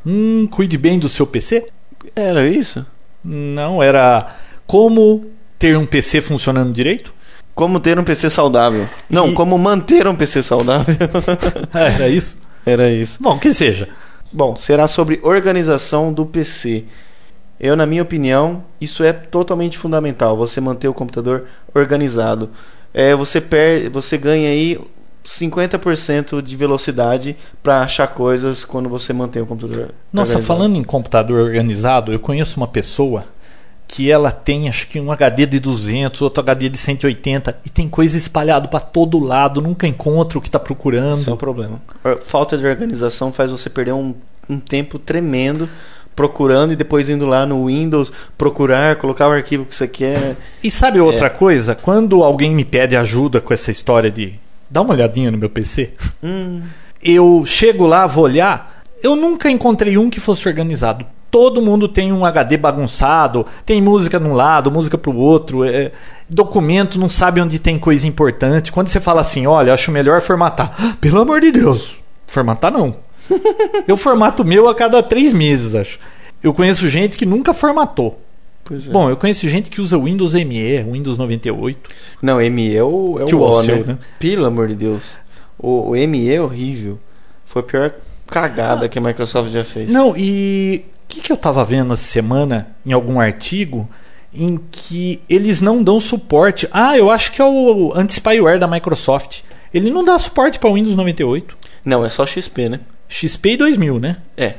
[0.07, 1.66] Hum, cuide bem do seu PC?
[2.14, 2.87] Era isso?
[3.25, 5.27] Não, era como
[5.59, 7.12] ter um PC funcionando direito?
[7.57, 8.88] Como ter um PC saudável.
[9.11, 9.35] Não, e...
[9.35, 10.95] como manter um PC saudável.
[11.73, 12.38] Ah, era isso?
[12.64, 13.19] Era isso.
[13.21, 13.88] Bom, que seja.
[14.33, 16.85] Bom, será sobre organização do PC.
[17.59, 20.37] Eu, na minha opinião, isso é totalmente fundamental.
[20.37, 22.51] Você manter o computador organizado.
[22.92, 24.79] É, você, per você ganha aí
[25.27, 29.91] 50% de velocidade para achar coisas quando você mantém o computador.
[30.12, 30.45] Nossa, organizado.
[30.47, 33.25] falando em computador organizado, eu conheço uma pessoa
[33.89, 37.89] que ela tem acho que um HD de 200, outro HD de 180 e tem
[37.89, 41.19] coisa espalhado para todo lado, nunca encontra o que está procurando.
[41.19, 41.81] Isso é um problema.
[42.27, 44.15] Falta de organização faz você perder um,
[44.49, 45.69] um tempo tremendo
[46.15, 50.35] procurando e depois indo lá no Windows procurar, colocar o arquivo que você quer.
[50.65, 51.31] E sabe outra é.
[51.31, 51.75] coisa?
[51.75, 54.33] Quando alguém me pede ajuda com essa história de
[54.70, 55.92] dá uma olhadinha no meu PC.
[56.22, 56.62] Hum.
[57.02, 58.85] Eu chego lá, vou olhar.
[59.02, 61.07] Eu nunca encontrei um que fosse organizado.
[61.31, 65.92] todo mundo tem um HD bagunçado, tem música num lado, música pro outro, é,
[66.31, 68.72] documento não sabe onde tem coisa importante.
[68.72, 70.96] Quando você fala assim, olha, acho melhor formatar.
[70.98, 72.96] Pelo amor de Deus, formatar não.
[73.87, 75.98] Eu formato o meu a cada três meses, acho.
[76.42, 78.18] Eu conheço gente que nunca formatou.
[78.66, 78.90] Pois é.
[78.90, 81.90] Bom, eu conheço gente que usa Windows ME, Windows 98.
[82.20, 83.74] Não, ME é o, é Que o o né?
[83.87, 83.98] né?
[84.18, 85.02] Pelo amor de Deus.
[85.57, 86.98] O, o ME é horrível.
[87.46, 87.94] Foi a pior
[88.26, 89.88] cagada que a Microsoft já fez.
[89.88, 93.88] Não, e o que, que eu tava vendo essa semana em algum artigo
[94.35, 96.68] em que eles não dão suporte.
[96.72, 99.42] Ah, eu acho que é o anti-spyware da Microsoft.
[99.72, 101.57] Ele não dá suporte para Windows 98.
[101.85, 102.81] Não, é só XP, né?
[103.09, 104.16] XP e 2000, né?
[104.37, 104.55] É.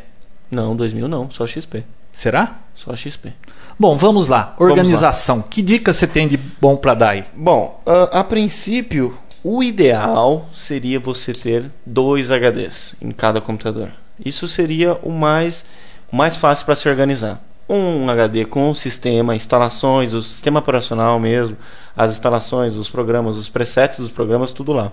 [0.50, 1.84] Não, 2000 não, só XP.
[2.18, 2.62] Será?
[2.74, 3.32] Só XP.
[3.78, 4.56] Bom, vamos lá.
[4.58, 5.40] Organização.
[5.40, 7.24] Que dica você tem de bom para dar aí?
[7.36, 13.92] Bom, a, a princípio, o ideal seria você ter dois HDs em cada computador.
[14.26, 15.64] Isso seria o mais,
[16.12, 17.40] o mais fácil para se organizar.
[17.70, 21.56] Um HD com o sistema, instalações, o sistema operacional mesmo,
[21.96, 24.92] as instalações, os programas, os presets dos programas, tudo lá.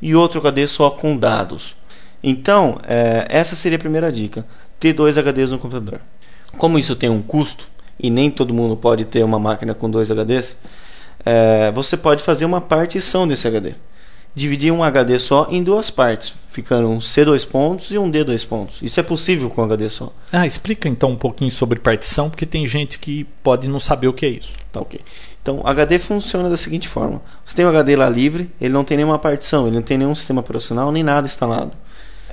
[0.00, 1.74] E outro HD só com dados.
[2.22, 4.46] Então, eh, essa seria a primeira dica:
[4.78, 6.00] ter dois HDs no computador.
[6.58, 10.10] Como isso tem um custo e nem todo mundo pode ter uma máquina com dois
[10.10, 10.56] HDs,
[11.24, 13.74] é, você pode fazer uma partição desse HD.
[14.34, 18.76] Dividir um HD só em duas partes, ficando um C2 pontos e um D2 pontos.
[18.80, 20.12] Isso é possível com um HD só.
[20.32, 24.12] Ah, explica então um pouquinho sobre partição, porque tem gente que pode não saber o
[24.12, 24.54] que é isso.
[24.72, 25.00] Tá ok.
[25.42, 28.96] Então, HD funciona da seguinte forma: você tem um HD lá livre, ele não tem
[28.96, 31.72] nenhuma partição, ele não tem nenhum sistema operacional nem nada instalado.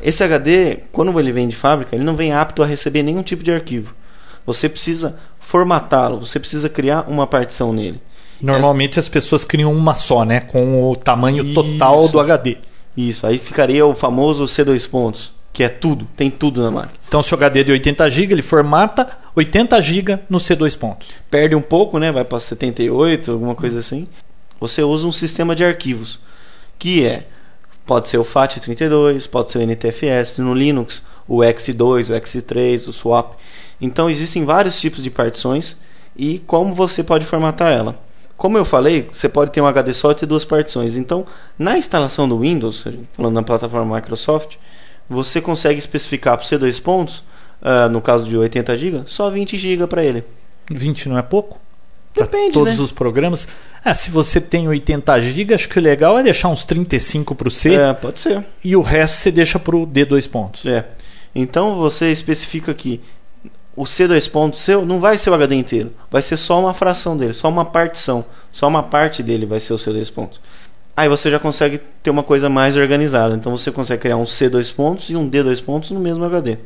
[0.01, 3.43] Esse HD, quando ele vem de fábrica, ele não vem apto a receber nenhum tipo
[3.43, 3.95] de arquivo.
[4.47, 8.01] Você precisa formatá-lo, você precisa criar uma partição nele.
[8.41, 10.39] Normalmente as pessoas criam uma só, né?
[10.39, 12.13] Com o tamanho total Isso.
[12.13, 12.57] do HD.
[12.95, 16.93] Isso, aí ficaria o famoso C2 pontos, que é tudo, tem tudo na máquina.
[17.07, 21.09] Então, se o HD é de 80 GB, ele formata 80 GB no C2 pontos.
[21.29, 22.11] Perde um pouco, né?
[22.11, 24.07] Vai para 78, alguma coisa assim.
[24.59, 26.19] Você usa um sistema de arquivos,
[26.79, 27.27] que é
[27.85, 32.93] pode ser o FAT32, pode ser o NTFS, no Linux o X2, o X3, o
[32.93, 33.33] swap.
[33.79, 35.77] Então existem vários tipos de partições
[36.15, 37.99] e como você pode formatar ela.
[38.35, 40.95] Como eu falei, você pode ter um HD só e ter duas partições.
[40.95, 41.25] Então,
[41.57, 44.57] na instalação do Windows, falando na plataforma Microsoft,
[45.09, 47.23] você consegue especificar para o C2 pontos,
[47.61, 50.23] ah, no caso de 80 GB, só 20 GB para ele.
[50.69, 51.59] 20 não é pouco?
[52.13, 52.83] Depende, todos né?
[52.83, 53.47] os programas.
[53.83, 57.47] Ah, se você tem 80 GB, acho que o legal é deixar uns 35 para
[57.47, 58.43] o C É, pode ser.
[58.63, 60.65] e o resto você deixa para o D2 pontos.
[60.65, 60.85] É.
[61.33, 63.01] Então você especifica que
[63.77, 67.15] o C2 pontos seu não vai ser o HD inteiro, vai ser só uma fração
[67.15, 70.41] dele, só uma partição, só uma parte dele vai ser o C2 pontos.
[70.95, 73.35] Aí você já consegue ter uma coisa mais organizada.
[73.35, 76.57] Então você consegue criar um C2 pontos e um D2 pontos no mesmo HD.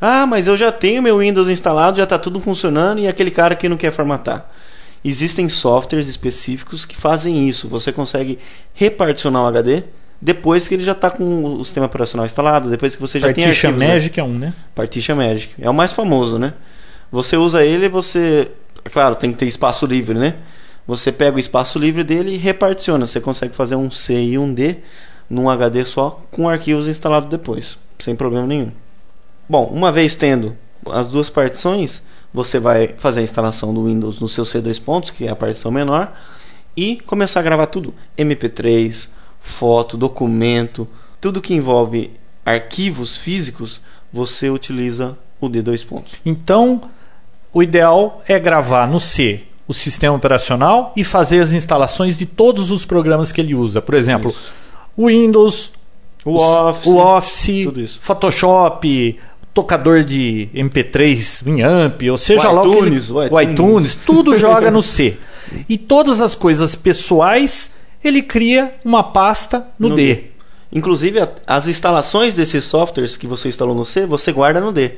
[0.00, 3.54] Ah, mas eu já tenho meu Windows instalado, já está tudo funcionando e aquele cara
[3.54, 4.50] que não quer formatar.
[5.04, 7.68] Existem softwares específicos que fazem isso.
[7.68, 8.40] Você consegue
[8.74, 9.84] reparticionar o HD
[10.20, 13.44] depois que ele já está com o sistema operacional instalado, depois que você já tem
[13.44, 13.88] Partition né?
[13.88, 14.52] Magic é um, né?
[14.74, 15.54] Partition Magic.
[15.60, 16.54] É o mais famoso, né?
[17.10, 18.50] Você usa ele e você.
[18.92, 20.34] Claro, tem que ter espaço livre, né?
[20.86, 23.06] Você pega o espaço livre dele e reparticiona.
[23.06, 24.78] Você consegue fazer um C e um D
[25.28, 28.72] num HD só com arquivos instalados depois, sem problema nenhum.
[29.48, 30.56] Bom, uma vez tendo
[30.90, 32.02] as duas partições,
[32.32, 35.70] você vai fazer a instalação do Windows no seu C2 pontos, que é a partição
[35.70, 36.12] menor,
[36.76, 39.08] e começar a gravar tudo: MP3,
[39.48, 40.86] foto, documento,
[41.20, 42.10] tudo que envolve
[42.44, 43.80] arquivos físicos,
[44.12, 46.12] você utiliza o D2 pontos.
[46.24, 46.80] Então,
[47.52, 52.70] o ideal é gravar no C o sistema operacional e fazer as instalações de todos
[52.70, 53.82] os programas que ele usa.
[53.82, 54.50] Por exemplo, Isso.
[54.96, 55.72] o Windows,
[56.24, 57.98] O Office, o Office.
[58.00, 59.18] Photoshop,
[59.54, 63.52] tocador de MP3, Winamp, ou seja O lá o que ele- iTunes, o o iTunes.
[63.52, 65.16] iTunes, tudo joga no C.
[65.68, 67.70] E todas as coisas pessoais,
[68.02, 70.14] ele cria uma pasta no, No D.
[70.14, 70.24] D.
[70.72, 74.92] Inclusive, as instalações desses softwares que você instalou no C, você guarda no D.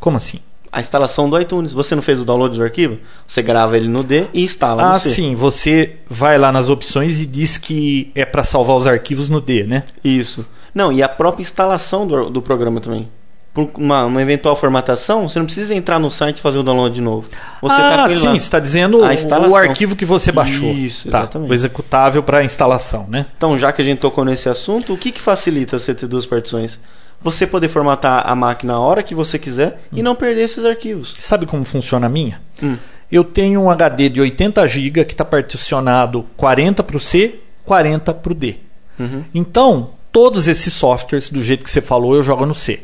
[0.00, 0.40] Como assim?
[0.72, 1.72] A instalação do iTunes.
[1.72, 2.98] Você não fez o download do arquivo?
[3.28, 5.10] Você grava ele no D e instala no Ah, C.
[5.10, 9.40] sim, você vai lá nas opções e diz que é para salvar os arquivos no
[9.40, 9.84] D, né?
[10.02, 10.44] Isso.
[10.74, 13.08] Não, e a própria instalação do, do programa também.
[13.54, 16.94] Por uma, uma eventual formatação, você não precisa entrar no site e fazer o download
[16.94, 17.28] de novo.
[17.60, 18.32] Você ah, tá com ele sim, lá.
[18.32, 20.70] você está dizendo o, arquivo que você baixou.
[20.70, 21.50] Isso, tá, exatamente.
[21.50, 23.26] o executável para instalação, né?
[23.36, 26.24] Então, já que a gente tocou nesse assunto, o que, que facilita você ter duas
[26.24, 26.78] partições?
[27.20, 31.12] Você poder formatar a máquina a hora que você quiser e não perder esses arquivos.
[31.14, 32.40] Sabe como funciona a minha?
[32.62, 32.76] Hum.
[33.10, 37.34] Eu tenho um HD de 80 GB que está particionado 40 para o C,
[37.66, 38.56] 40 para o D.
[38.98, 39.24] Uhum.
[39.34, 42.80] Então, todos esses softwares, do jeito que você falou, eu jogo no C.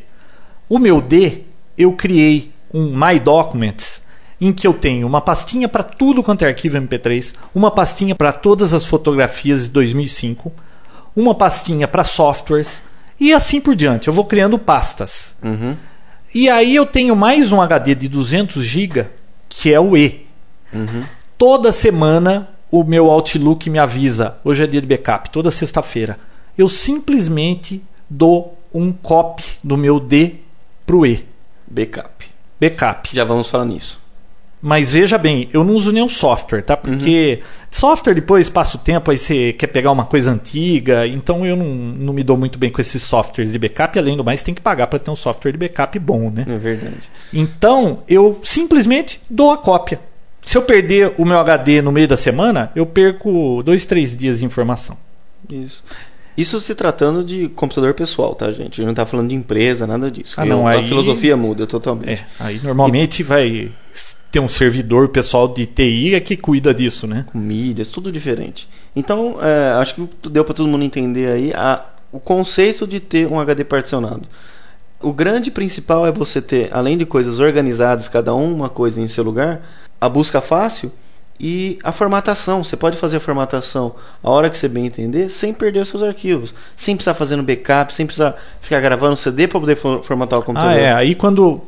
[0.68, 1.44] O meu D,
[1.76, 4.02] eu criei um My Documents
[4.40, 8.32] em que eu tenho uma pastinha para tudo quanto é arquivo MP3, uma pastinha para
[8.32, 10.52] todas as fotografias de 2005,
[11.16, 12.82] uma pastinha para softwares
[13.18, 14.08] e assim por diante.
[14.08, 15.34] Eu vou criando pastas.
[15.42, 15.76] Uhum.
[16.32, 19.06] E aí eu tenho mais um HD de 200 GB,
[19.48, 20.26] que é o E.
[20.72, 21.02] Uhum.
[21.36, 26.18] Toda semana o meu Outlook me avisa, hoje é dia de backup, toda sexta-feira.
[26.56, 30.36] Eu simplesmente dou um copy do meu D
[30.88, 31.22] pro E.
[31.66, 32.24] Backup.
[32.58, 33.14] Backup.
[33.14, 34.00] Já vamos falar nisso.
[34.60, 36.76] Mas veja bem, eu não uso nenhum software, tá?
[36.76, 41.54] Porque software depois passa o tempo, aí você quer pegar uma coisa antiga, então eu
[41.54, 44.52] não, não me dou muito bem com esses softwares de backup, além do mais tem
[44.52, 46.44] que pagar para ter um software de backup bom, né?
[46.48, 47.02] É verdade.
[47.32, 50.00] Então eu simplesmente dou a cópia.
[50.44, 54.40] Se eu perder o meu HD no meio da semana, eu perco dois, três dias
[54.40, 54.96] de informação.
[55.48, 55.84] Isso.
[56.38, 58.60] Isso se tratando de computador pessoal, tá, gente?
[58.80, 60.34] A gente não tá falando de empresa, nada disso.
[60.40, 62.12] Ah, não, a aí- filosofia muda totalmente.
[62.12, 63.72] É, aí normalmente vai
[64.30, 67.26] ter um servidor pessoal de TI é que cuida disso, né?
[67.32, 68.68] com mídias, tudo diferente.
[68.94, 73.26] Então, é, acho que deu para todo mundo entender aí a- o conceito de ter
[73.26, 74.22] um HD particionado.
[75.00, 79.08] O grande principal é você ter, além de coisas organizadas, cada um uma coisa em
[79.08, 79.60] seu lugar,
[80.00, 80.92] a busca fácil
[81.40, 82.64] e a formatação.
[82.64, 86.02] Você pode fazer a formatação a hora que você bem entender, sem perder os seus
[86.02, 90.38] arquivos, sem precisar fazer no backup, sem precisar ficar gravando CD para poder for- formatar
[90.38, 90.72] o computador.
[90.72, 90.92] Ah, é.
[90.92, 91.60] Aí quando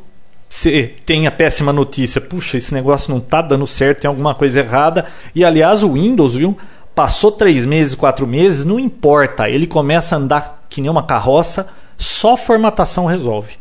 [0.49, 4.59] você tem a péssima notícia, puxa, esse negócio não tá dando certo, tem alguma coisa
[4.59, 5.05] errada.
[5.33, 6.57] E aliás, o Windows, viu?
[6.93, 9.49] Passou três meses, quatro meses, não importa.
[9.49, 13.53] Ele começa a andar que nem uma carroça, só formatação resolve.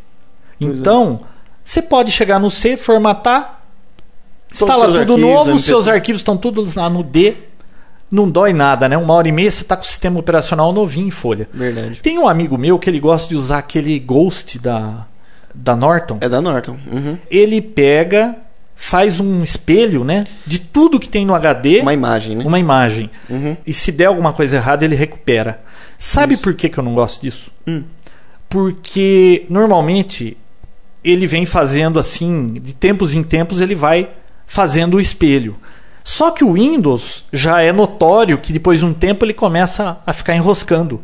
[0.61, 0.65] é.
[0.65, 1.21] Então,
[1.63, 3.60] você pode chegar no C, formatar,
[4.53, 5.59] instala tudo arquivos, novo, MP3.
[5.59, 7.35] seus arquivos estão todos lá no D.
[8.11, 8.97] Não dói nada, né?
[8.97, 11.49] Uma hora e meia você está com o sistema operacional novinho em folha.
[11.55, 12.01] Verdade.
[12.03, 15.07] Tem um amigo meu que ele gosta de usar aquele Ghost da,
[15.55, 16.19] da Norton.
[16.21, 16.77] É da Norton.
[16.91, 17.17] Uhum.
[17.31, 18.35] Ele pega,
[18.75, 20.27] faz um espelho, né?
[20.45, 22.45] De tudo que tem no HD, Uma imagem, né?
[22.45, 23.11] uma imagem.
[23.29, 23.57] Uhum.
[23.65, 25.61] E se der alguma coisa errada, ele recupera.
[25.97, 27.53] Sabe por que, que eu não gosto disso?
[27.65, 27.85] Hum.
[28.49, 30.37] Porque normalmente
[31.05, 34.09] ele vem fazendo assim, de tempos em tempos ele vai
[34.51, 35.55] fazendo o espelho.
[36.03, 40.13] Só que o Windows já é notório que depois de um tempo ele começa a
[40.13, 41.01] ficar enroscando.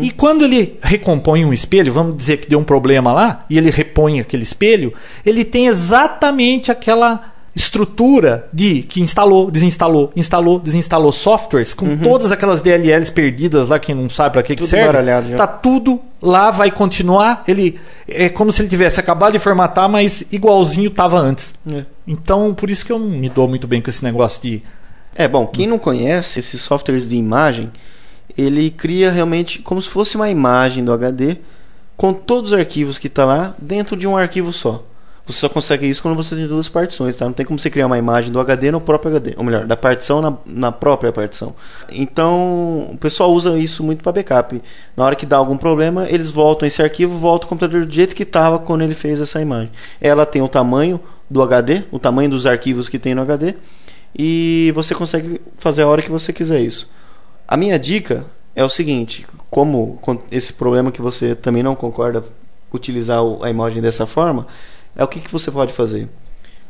[0.00, 3.70] E quando ele recompõe um espelho, vamos dizer que deu um problema lá, e ele
[3.70, 4.94] repõe aquele espelho,
[5.26, 12.60] ele tem exatamente aquela estrutura de que instalou, desinstalou, instalou, desinstalou softwares com todas aquelas
[12.60, 14.86] DLLs perdidas lá que não sabe para que, que serve.
[15.38, 17.42] Tá tudo lá, vai continuar.
[17.48, 21.54] Ele é como se ele tivesse acabado de formatar, mas igualzinho estava antes.
[21.66, 21.86] É.
[22.06, 24.62] Então, por isso que eu não me dou muito bem com esse negócio de
[25.14, 27.72] É, bom, quem não conhece esses softwares de imagem,
[28.36, 31.38] ele cria realmente como se fosse uma imagem do HD
[31.96, 34.84] com todos os arquivos que está lá dentro de um arquivo só.
[35.26, 37.24] Você só consegue isso quando você tem duas partições, tá?
[37.24, 39.76] Não tem como você criar uma imagem do HD no próprio HD, ou melhor, da
[39.76, 41.56] partição na, na própria partição.
[41.90, 44.62] Então, o pessoal usa isso muito para backup.
[44.96, 48.14] Na hora que dá algum problema, eles voltam esse arquivo, voltam o computador do jeito
[48.14, 49.72] que estava quando ele fez essa imagem.
[50.00, 53.56] Ela tem o tamanho do HD, o tamanho dos arquivos que tem no HD,
[54.16, 56.88] e você consegue fazer a hora que você quiser isso.
[57.48, 62.24] A minha dica é o seguinte: como com esse problema que você também não concorda
[62.72, 64.46] utilizar a imagem dessa forma,
[64.96, 66.08] é o que, que você pode fazer.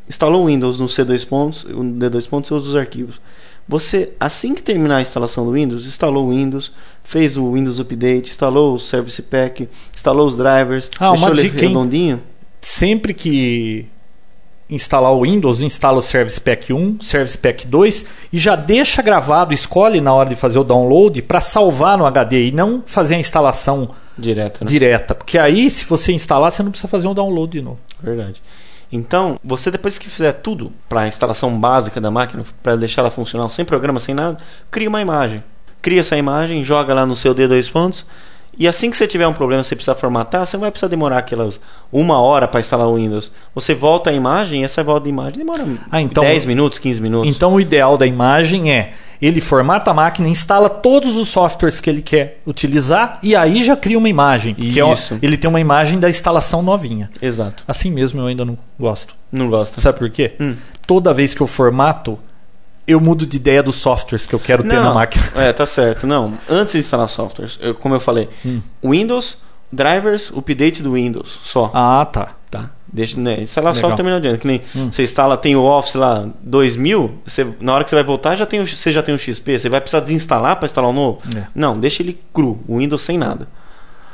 [0.08, 3.20] Instalou o Windows no C2 pontos, no D2 pontos, você usa os arquivos.
[3.68, 6.70] Você, assim que terminar a instalação do Windows, instalou o Windows,
[7.02, 11.42] fez o Windows Update, instalou o Service Pack, instalou os drivers, Ah, uma deixou ele
[11.50, 11.68] dica, hein?
[11.70, 12.22] redondinho.
[12.60, 13.86] sempre que
[14.70, 19.52] instalar o Windows, instala o Service Pack 1, Service Pack 2 e já deixa gravado,
[19.54, 23.18] escolhe na hora de fazer o download para salvar no HD e não fazer a
[23.18, 24.70] instalação Direto, né?
[24.70, 27.78] direta, porque aí se você instalar você não precisa fazer um download de novo.
[28.02, 28.42] Verdade.
[28.90, 33.10] Então, você depois que fizer tudo para a instalação básica da máquina, para deixar ela
[33.10, 34.38] funcionar sem programa, sem nada,
[34.70, 35.42] cria uma imagem.
[35.82, 38.06] Cria essa imagem, joga lá no seu D2 pontos.
[38.58, 41.18] E assim que você tiver um problema, você precisar formatar, você não vai precisar demorar
[41.18, 41.60] aquelas
[41.92, 43.30] uma hora para instalar o Windows.
[43.54, 47.00] Você volta a imagem e essa volta de imagem demora Ah, então- 10 minutos, 15
[47.00, 47.30] minutos.
[47.34, 51.88] Então o ideal da imagem é ele formata a máquina, instala todos os softwares que
[51.88, 54.54] ele quer utilizar e aí já cria uma imagem.
[54.54, 55.18] Que é Isso.
[55.22, 57.10] ele tem uma imagem da instalação novinha.
[57.20, 57.64] Exato.
[57.66, 59.14] Assim mesmo eu ainda não gosto.
[59.32, 59.80] Não gosta.
[59.80, 60.32] Sabe por quê?
[60.40, 60.54] Hum.
[60.86, 62.18] Toda vez que eu formato,
[62.86, 65.24] eu mudo de ideia dos softwares que eu quero ter na máquina.
[65.36, 66.06] É, tá certo.
[66.06, 68.60] Não, antes de instalar softwares, eu- como eu falei, Hum.
[68.84, 69.38] Windows,
[69.72, 71.70] drivers, update do Windows, só.
[71.74, 72.28] Ah, tá.
[72.50, 72.70] Tá.
[72.90, 73.90] Deixa, né, instalar Legal.
[73.90, 74.38] software não adianta.
[74.38, 74.90] Que nem Hum.
[74.90, 78.46] você instala, tem o Office lá 2000, você, na hora que você vai voltar já
[78.46, 81.20] tem o, você já tem o XP, você vai precisar desinstalar para instalar o novo?
[81.36, 81.42] É.
[81.54, 83.48] Não, deixa ele cru, o Windows sem nada.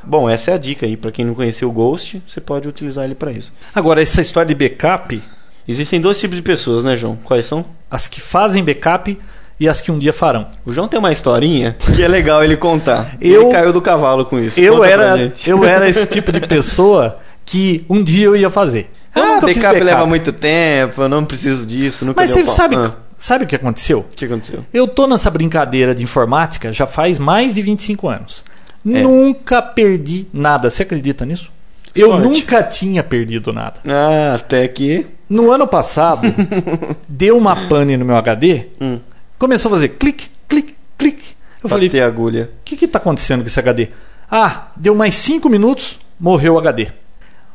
[0.02, 0.96] Bom, essa é a dica aí.
[0.96, 3.52] Para quem não conheceu o Ghost, você pode utilizar ele para isso.
[3.72, 5.22] Agora, essa história de backup,
[5.66, 7.16] Existem dois tipos de pessoas, né, João?
[7.24, 7.64] Quais são?
[7.90, 9.18] as que fazem backup
[9.60, 10.46] e as que um dia farão.
[10.64, 13.16] O João tem uma historinha que é legal ele contar.
[13.20, 14.58] Eu- Ele caiu do cavalo com isso.
[14.58, 18.90] Eu Conta era, eu era esse tipo de pessoa que um dia eu ia fazer.
[19.14, 19.84] Eu ah, nunca backup, backup.
[19.84, 23.56] leva muito tempo, eu não preciso disso, nunca Mas você sabe, Ah, sabe o que
[23.56, 23.98] aconteceu?
[23.98, 24.64] o que aconteceu?
[24.72, 28.42] Eu tô nessa brincadeira de informática já faz mais de 25 anos.
[28.86, 29.02] É.
[29.02, 30.70] Nunca perdi nada.
[30.70, 31.52] Você acredita nisso?
[31.94, 32.26] Eu Sorte.
[32.26, 33.74] nunca tinha perdido nada.
[33.86, 35.06] Ah, até que...
[35.32, 36.22] No ano passado,
[37.08, 39.00] deu uma pane no meu HD, Hum.
[39.38, 41.34] começou a fazer clique, clique, clique.
[41.62, 42.50] Eu falei, Bater a agulha.
[42.60, 43.88] o que está acontecendo com esse HD?
[44.30, 46.88] Ah, deu mais 5 minutos, morreu o HD.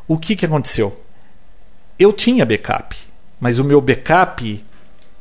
[0.07, 0.99] O que, que aconteceu?
[1.99, 2.95] Eu tinha backup,
[3.39, 4.63] mas o meu backup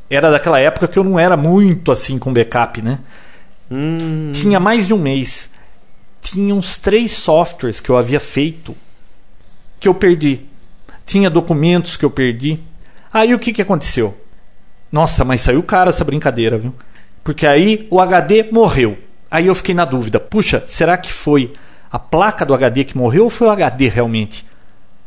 [0.09, 3.01] era daquela época que eu não era muito assim com backup, né?
[3.71, 5.51] Hum, Tinha mais de um mês.
[6.23, 8.75] Tinha uns três softwares que eu havia feito
[9.81, 10.41] que eu perdi.
[11.07, 12.59] Tinha documentos que eu perdi.
[13.11, 14.15] Aí o que, que aconteceu?
[14.93, 16.75] Nossa, mas saiu caro essa brincadeira, viu?
[17.25, 18.99] Porque aí o HD morreu.
[19.31, 21.53] Aí eu fiquei na dúvida: puxa, será que foi
[21.91, 24.45] a placa do HD que morreu ou foi o HD realmente?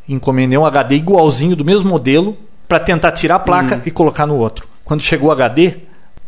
[0.08, 2.38] Encomendei um HD igualzinho do mesmo modelo
[2.68, 4.68] para tentar tirar a placa e colocar no outro.
[4.84, 5.78] Quando chegou o HD,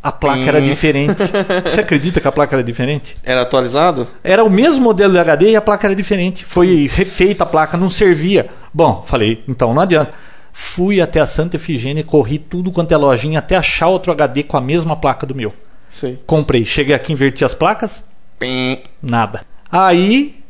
[0.04, 0.64] a placa era Hum.
[0.64, 1.22] diferente.
[1.66, 3.18] Você acredita que a placa era diferente?
[3.24, 4.08] Era atualizado?
[4.24, 6.44] Era o mesmo modelo de HD e a placa era diferente.
[6.46, 8.48] Foi refeita a placa, não servia.
[8.74, 10.12] Bom, falei, então não adianta.
[10.54, 14.58] Fui até a Santa Efigênia, corri tudo quanto é lojinha até achar outro HD com
[14.58, 15.54] a mesma placa do meu.
[15.90, 16.20] Sei.
[16.26, 18.04] Comprei, cheguei aqui, inverti as placas,
[18.40, 18.80] Pim.
[19.02, 19.42] nada.
[19.72, 20.42] Aí,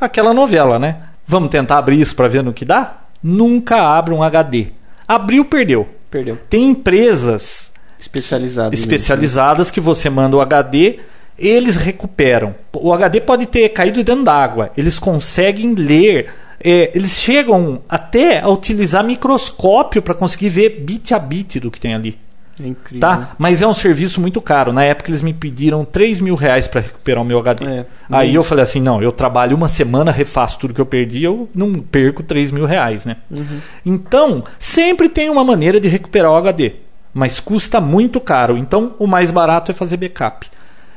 [0.00, 0.96] aquela novela, né?
[1.24, 2.98] Vamos tentar abrir isso para ver no que dá?
[3.22, 4.68] Nunca abra um HD.
[5.06, 5.88] Abriu, perdeu.
[6.10, 6.38] Perdeu.
[6.48, 8.70] Tem empresas Especializado.
[8.70, 10.98] nisso, especializadas que você manda o HD,
[11.38, 12.54] eles recuperam.
[12.72, 16.32] O HD pode ter caído dentro d'água, eles conseguem ler,
[16.62, 21.80] é, eles chegam até a utilizar microscópio para conseguir ver bit a bit do que
[21.80, 22.18] tem ali.
[22.58, 22.66] né?
[22.66, 23.00] É incrível.
[23.00, 23.34] Tá?
[23.38, 24.72] Mas é um serviço muito caro.
[24.72, 27.66] Na época eles me pediram 3 mil reais para recuperar o meu HD.
[27.66, 27.86] É.
[28.10, 31.48] Aí eu falei assim: não, eu trabalho uma semana, refaço tudo que eu perdi, eu
[31.54, 33.16] não perco 3 mil reais, né?
[33.30, 33.60] Uhum.
[33.84, 36.85] Então, sempre tem uma maneira de recuperar o HD.
[37.16, 38.58] Mas custa muito caro.
[38.58, 40.50] Então, o mais barato é fazer backup.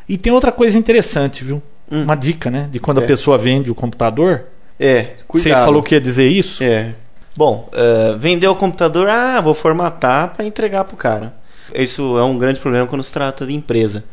[0.07, 1.63] E tem outra coisa interessante, viu?
[1.89, 2.67] Uma dica, né?
[2.69, 3.03] De quando É.
[3.05, 4.43] a pessoa vende o computador.
[4.77, 5.59] É, cuidado.
[5.59, 6.61] Você falou que ia dizer isso?
[6.61, 6.93] É.
[7.37, 11.33] Bom, eh, vendeu o computador, ah, vou formatar para entregar pro cara.
[11.73, 14.03] Isso é um grande problema quando se trata de empresa.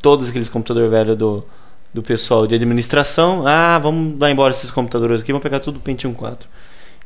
[0.00, 1.44] Todos aqueles computadores velhos do,
[1.92, 6.14] do pessoal de administração, ah, vamos dar embora esses computadores aqui, vamos pegar tudo Pentium
[6.14, 6.48] 4.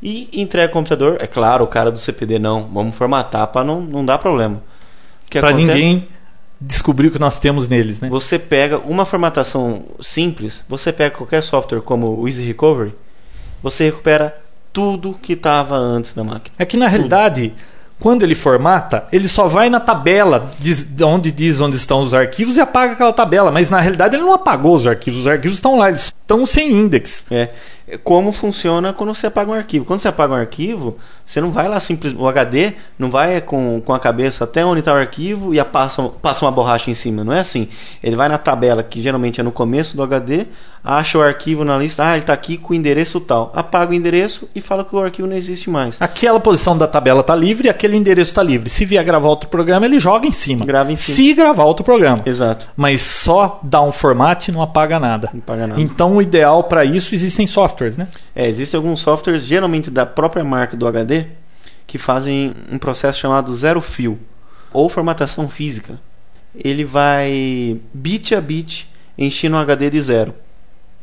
[0.07, 3.81] E entrega o computador, é claro, o cara do CPD não, vamos formatar para não,
[3.81, 4.63] não dar problema.
[5.41, 6.09] Para ninguém
[6.61, 8.11] descobrir o que nós temos neles, né?
[8.11, 12.95] Você pega uma formatação simples, você pega qualquer software como o Easy Recovery,
[13.63, 14.37] você recupera
[14.75, 16.55] tudo que estava antes da máquina.
[16.59, 17.55] É que na realidade,
[17.99, 22.57] quando ele formata, ele só vai na tabela diz- onde diz onde estão os arquivos
[22.57, 23.51] e apaga aquela tabela.
[23.51, 25.21] Mas na realidade ele não apagou os arquivos.
[25.21, 27.25] Os arquivos estão lá, eles estão sem index.
[27.31, 27.49] É
[28.03, 29.85] como funciona quando você apaga um arquivo.
[29.85, 32.23] Quando você apaga um arquivo, você não vai lá simplesmente.
[32.23, 35.65] O HD não vai com, com a cabeça até onde está o arquivo e a
[35.65, 37.23] passa, passa uma borracha em cima.
[37.23, 37.69] Não é assim.
[38.03, 40.47] Ele vai na tabela, que geralmente é no começo do HD,
[40.83, 42.07] acha o arquivo na lista.
[42.07, 43.51] Ah, ele está aqui com o endereço tal.
[43.55, 45.97] Apaga o endereço e fala que o arquivo não existe mais.
[46.01, 48.69] Aquela posição da tabela está livre, aquele endereço está livre.
[48.69, 50.65] Se vier gravar outro programa, ele joga em cima.
[50.65, 51.17] Grava em cima.
[51.17, 52.23] Se gravar outro programa.
[52.27, 52.67] Exato.
[52.77, 55.31] Mas só dá um format não apaga nada.
[55.33, 55.81] Não apaga nada.
[55.81, 58.09] Então o ideal para isso existem softwares, né?
[58.35, 61.27] É, existem alguns softwares, geralmente da própria marca do HD,
[61.87, 64.19] que fazem um processo chamado zero fio
[64.73, 65.99] ou formatação física.
[66.55, 70.35] Ele vai bit a bit enchendo o HD de zero.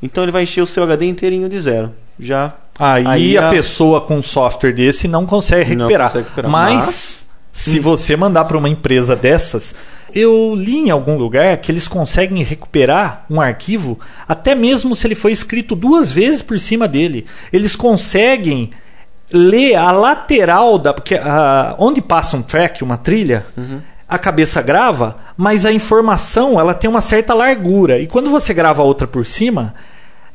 [0.01, 1.93] Então ele vai encher o seu HD inteirinho de zero.
[2.19, 6.07] Já Aí, Aí a, a- pessoa com um software desse não consegue Não recuperar.
[6.07, 6.51] consegue recuperar.
[6.51, 9.75] Mas, Mas- se você mandar para uma empresa dessas,
[10.13, 15.15] eu li em algum lugar que eles conseguem recuperar um arquivo até mesmo se ele
[15.15, 17.25] foi escrito duas vezes por cima dele.
[17.51, 18.71] Eles conseguem
[19.33, 23.45] ler a lateral da porque a- onde passa um track, uma trilha,
[24.07, 27.99] a cabeça grava, mas a informação ela tem uma certa largura.
[27.99, 29.73] E quando você grava outra por cima,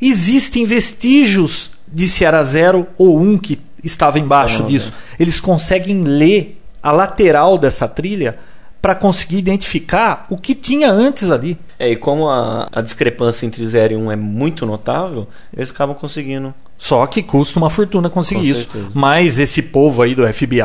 [0.00, 4.92] existem vestígios de se era 0 ou 1 um que estava embaixo disso.
[5.20, 8.38] Eles conseguem ler a lateral dessa trilha
[8.80, 11.58] para conseguir identificar o que tinha antes ali.
[11.78, 15.70] É, e como a, a discrepância entre 0 e 1 um é muito notável, eles
[15.70, 16.54] acabam conseguindo.
[16.78, 18.70] Só que custa uma fortuna conseguir Com isso.
[18.70, 18.90] certeza.
[18.94, 20.60] Mas esse povo aí do FBI,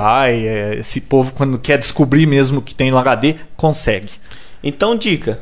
[0.45, 4.11] é, esse povo quando quer descobrir mesmo o que tem no HD, consegue.
[4.63, 5.39] Então, dica: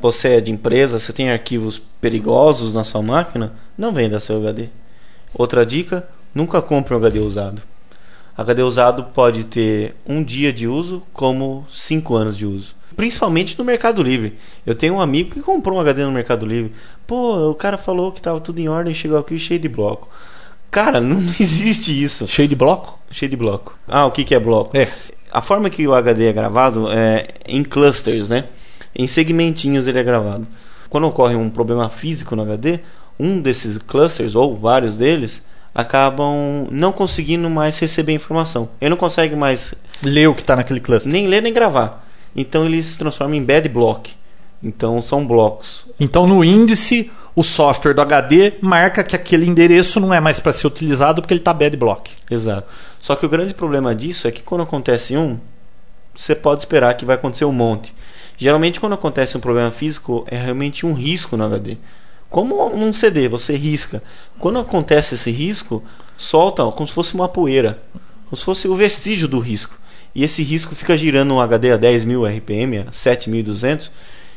[0.00, 4.68] você é de empresa, você tem arquivos perigosos na sua máquina, não venda seu HD.
[5.34, 7.62] Outra dica: nunca compre um HD usado.
[8.36, 12.74] HD usado pode ter um dia de uso como cinco anos de uso.
[12.96, 14.38] Principalmente no Mercado Livre.
[14.66, 16.72] Eu tenho um amigo que comprou um HD no Mercado Livre.
[17.06, 20.08] Pô, o cara falou que tava tudo em ordem, chegou aqui cheio de bloco.
[20.70, 22.26] Cara, não existe isso.
[22.28, 22.98] Cheio de bloco?
[23.10, 23.76] Cheio de bloco.
[23.88, 24.76] Ah, o que, que é bloco?
[24.76, 24.88] É.
[25.32, 28.46] A forma que o HD é gravado é em clusters, né?
[28.94, 30.46] Em segmentinhos ele é gravado.
[30.88, 32.80] Quando ocorre um problema físico no HD,
[33.18, 35.42] um desses clusters, ou vários deles,
[35.74, 38.68] acabam não conseguindo mais receber informação.
[38.80, 41.12] Ele não consegue mais Ler o que está naquele cluster.
[41.12, 42.06] nem ler nem gravar.
[42.34, 44.10] Então ele se transforma em bad block.
[44.62, 45.86] Então são blocos.
[45.98, 50.52] Então no índice, o software do HD marca que aquele endereço não é mais para
[50.52, 52.10] ser utilizado porque ele está bad block.
[52.30, 52.66] Exato.
[53.00, 55.38] Só que o grande problema disso é que quando acontece um,
[56.16, 57.94] você pode esperar que vai acontecer um monte.
[58.38, 61.76] Geralmente quando acontece um problema físico é realmente um risco no HD.
[62.30, 64.02] Como num CD, você risca.
[64.38, 65.82] Quando acontece esse risco,
[66.16, 67.82] solta como se fosse uma poeira,
[68.26, 69.78] como se fosse o vestígio do risco.
[70.14, 73.90] E esse risco fica girando um HD a 10.000 RPM, a 7.200,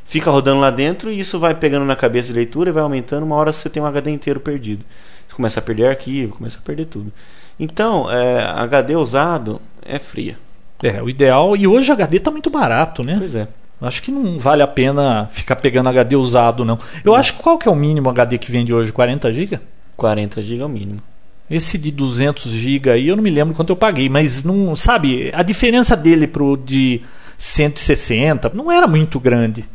[0.05, 3.23] fica rodando lá dentro e isso vai pegando na cabeça de leitura e vai aumentando.
[3.23, 4.83] Uma hora você tem um HD inteiro perdido.
[5.27, 7.11] Você começa a perder arquivo, começa a perder tudo.
[7.59, 10.37] Então, é, HD usado é fria.
[10.81, 11.55] É, o ideal.
[11.55, 13.15] E hoje o HD está muito barato, né?
[13.17, 13.47] Pois é.
[13.85, 16.79] Acho que não vale a pena ficar pegando HD usado, não.
[17.03, 18.91] Eu acho que qual que é o mínimo HD que vende hoje?
[18.91, 19.59] 40 GB?
[19.97, 21.01] 40 GB é o mínimo.
[21.49, 25.29] Esse de 200 GB aí, eu não me lembro quanto eu paguei, mas não, sabe,
[25.33, 27.01] a diferença dele pro de
[27.37, 29.65] 160 não era muito grande.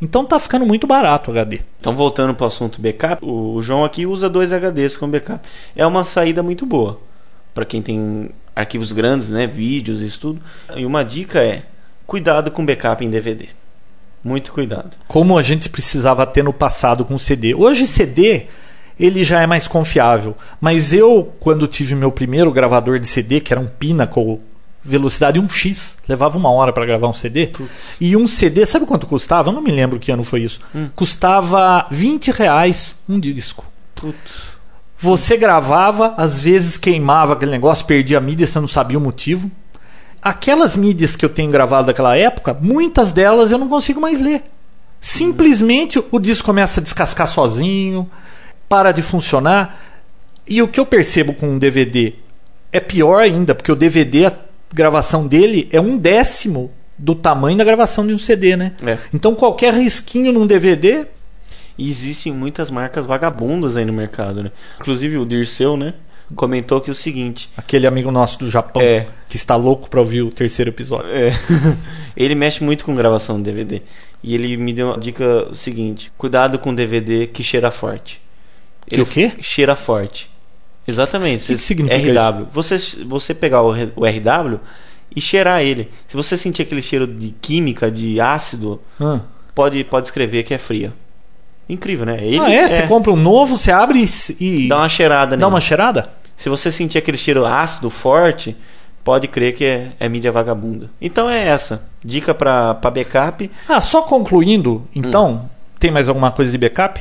[0.00, 1.60] Então tá ficando muito barato o HD.
[1.80, 5.40] Então, voltando para o assunto backup, o João aqui usa dois HDs como backup.
[5.74, 7.00] É uma saída muito boa
[7.54, 10.42] para quem tem arquivos grandes, né, vídeos e isso tudo.
[10.74, 11.62] E uma dica é:
[12.06, 13.48] cuidado com backup em DVD.
[14.22, 14.90] Muito cuidado.
[15.06, 17.54] Como a gente precisava ter no passado com CD.
[17.54, 18.46] Hoje CD
[18.98, 23.52] ele já é mais confiável, mas eu quando tive meu primeiro gravador de CD, que
[23.52, 24.40] era um Pinnacle
[24.82, 27.52] velocidade 1x, levava uma hora para gravar um CD.
[28.00, 29.50] E um CD, sabe quanto custava?
[29.50, 30.60] Eu não me lembro que ano foi isso.
[30.94, 33.66] Custava 20 reais um disco.
[33.94, 34.56] Putz.
[34.98, 39.50] Você gravava, às vezes queimava aquele negócio, perdia a mídia, você não sabia o motivo.
[40.22, 44.42] Aquelas mídias que eu tenho gravado daquela época, muitas delas eu não consigo mais ler.
[45.00, 48.10] Simplesmente o disco começa a descascar sozinho,
[48.68, 49.80] para de funcionar.
[50.46, 52.14] E o que eu percebo com um DVD
[52.72, 54.32] é pior ainda, porque o DVD, a
[54.72, 58.72] gravação dele é um décimo do tamanho da gravação de um CD, né?
[58.84, 58.98] É.
[59.12, 61.06] Então qualquer risquinho num DVD
[61.78, 64.50] E existem muitas marcas vagabundas aí no mercado, né?
[64.80, 65.94] Inclusive o Dirceu, né?
[66.34, 69.06] Comentou que o seguinte: Aquele amigo nosso do Japão É.
[69.28, 71.08] que está louco para ouvir o terceiro episódio.
[71.10, 71.30] É.
[72.16, 73.82] ele mexe muito com gravação de DVD.
[74.22, 78.20] E ele me deu a dica seguinte: cuidado com DVD que cheira forte.
[78.88, 79.32] Que o quê?
[79.40, 80.28] Cheira forte.
[80.86, 81.40] Exatamente.
[81.46, 82.46] Que que Você- significa RW.
[82.52, 84.58] Você, você pegar o, o RW
[85.14, 85.90] e cheirar ele.
[86.08, 89.20] Se você sentir aquele cheiro de química, de ácido, Ah.
[89.54, 90.92] pode, pode escrever que é fria.
[91.68, 92.18] Incrível, né?
[92.24, 92.68] Ele ah, é?
[92.68, 94.04] Você compra um novo, você abre
[94.40, 95.48] e, e Dá uma cheirada dá nele.
[95.48, 96.12] uma cheirada?
[96.36, 98.56] Se você sentir aquele cheiro ácido forte,
[99.02, 100.90] pode crer que é, é mídia vagabunda.
[101.00, 101.88] Então é essa.
[102.04, 103.50] Dica pra, pra backup.
[103.68, 105.48] Ah, só concluindo, então, Hum.
[105.78, 107.00] tem mais alguma coisa de backup?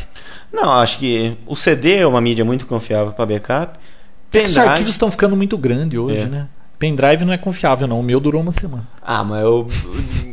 [0.54, 3.78] Não, acho que o CD é uma mídia muito confiável para backup.
[3.78, 6.26] É que os Pendrive- arquivos estão ficando muito grandes hoje, É.
[6.26, 6.48] né?
[6.78, 8.00] Pendrive não é confiável, não.
[8.02, 8.86] O meu durou uma semana.
[9.02, 9.66] Ah, mas eu.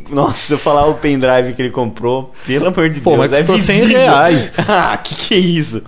[0.09, 3.29] Nossa, se eu falar o pendrive que ele comprou, pelo amor de Pô, Deus.
[3.31, 4.01] mas custou 100 visível.
[4.01, 4.51] reais.
[4.67, 5.81] ah, que que é isso?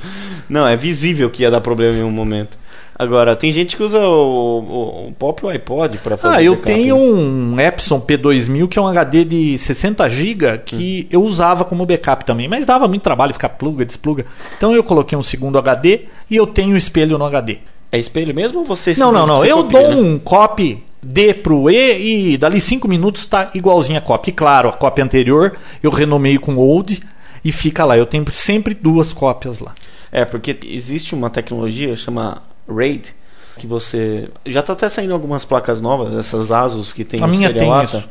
[0.48, 2.58] Não, é visível que ia dar problema em um momento.
[2.98, 6.74] Agora, tem gente que usa o, o, o próprio iPod para fazer Ah, eu backup,
[6.74, 7.02] tenho né?
[7.02, 12.24] um Epson P2000 que é um HD de 60 GB que eu usava como backup
[12.24, 14.26] também, mas dava muito trabalho ficar pluga, despluga.
[14.58, 17.60] Então eu coloquei um segundo HD e eu tenho o espelho no HD.
[17.92, 19.46] É espelho mesmo ou você Não, não, não.
[19.46, 19.96] Eu copia, dou né?
[19.98, 24.32] um copy D pro E e dali 5 minutos está igualzinho a cópia.
[24.32, 27.02] E claro, a cópia anterior eu renomeio com old
[27.44, 27.98] e fica lá.
[27.98, 29.76] Eu tenho sempre duas cópias lá.
[30.12, 33.14] É, porque existe uma tecnologia chama RAID
[33.58, 37.54] que você já tá até saindo algumas placas novas, essas ASUS que tem A minha
[37.54, 38.08] tem isso.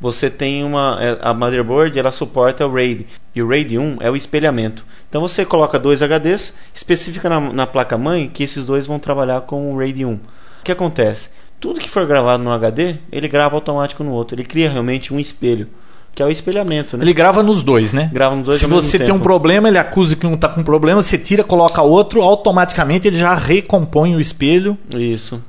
[0.00, 3.06] Você tem uma é, a motherboard, ela suporta o RAID.
[3.34, 4.84] E o RAID 1 é o espelhamento.
[5.08, 9.42] Então você coloca dois HDs, especifica na, na placa mãe que esses dois vão trabalhar
[9.42, 10.12] com o RAID 1.
[10.12, 10.20] O
[10.64, 11.30] que acontece?
[11.60, 14.34] Tudo que for gravado no HD, ele grava automático no outro.
[14.34, 15.68] Ele cria realmente um espelho,
[16.14, 17.04] que é o espelhamento, né?
[17.04, 18.10] Ele grava nos dois, né?
[18.12, 19.22] Grava nos dois Se você tem um tempo.
[19.22, 23.34] problema, ele acusa que um está com problema, você tira, coloca outro, automaticamente ele já
[23.34, 24.76] recompõe o espelho.
[24.94, 25.42] Isso.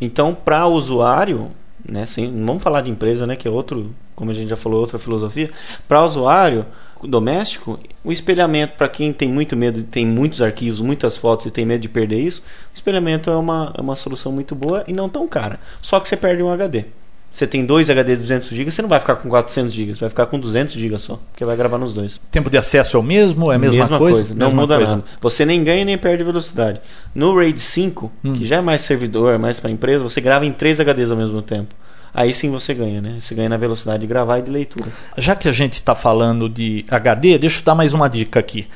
[0.00, 1.48] Então, para o usuário,
[1.88, 4.56] né, sem, não vamos falar de empresa, né, que é outro, como a gente já
[4.56, 5.50] falou, outra filosofia.
[5.86, 6.66] Para o usuário,
[7.02, 11.64] doméstico, o espelhamento, para quem tem muito medo, tem muitos arquivos, muitas fotos e tem
[11.64, 15.08] medo de perder isso, o espelhamento é uma, é uma solução muito boa e não
[15.08, 15.60] tão cara.
[15.80, 16.86] Só que você perde um HD.
[17.32, 20.00] Você tem dois HD de 200 GB, você não vai ficar com 400 GB, você
[20.00, 22.20] vai ficar com 200 GB só, porque vai gravar nos dois.
[22.30, 23.52] Tempo de acesso é o mesmo?
[23.52, 24.18] É a mesma, mesma coisa?
[24.20, 24.34] coisa?
[24.34, 24.90] Não mesma muda coisa.
[24.96, 25.04] nada.
[25.20, 26.80] Você nem ganha nem perde velocidade.
[27.14, 28.34] No RAID 5, Hum.
[28.34, 31.40] que já é mais servidor, mais para empresa, você grava em três HDs ao mesmo
[31.40, 31.72] tempo.
[32.12, 33.18] Aí sim você ganha, né?
[33.20, 34.88] Você ganha na velocidade de gravar e de leitura.
[35.16, 38.66] Já que a gente está falando de HD, deixa eu dar mais uma dica aqui.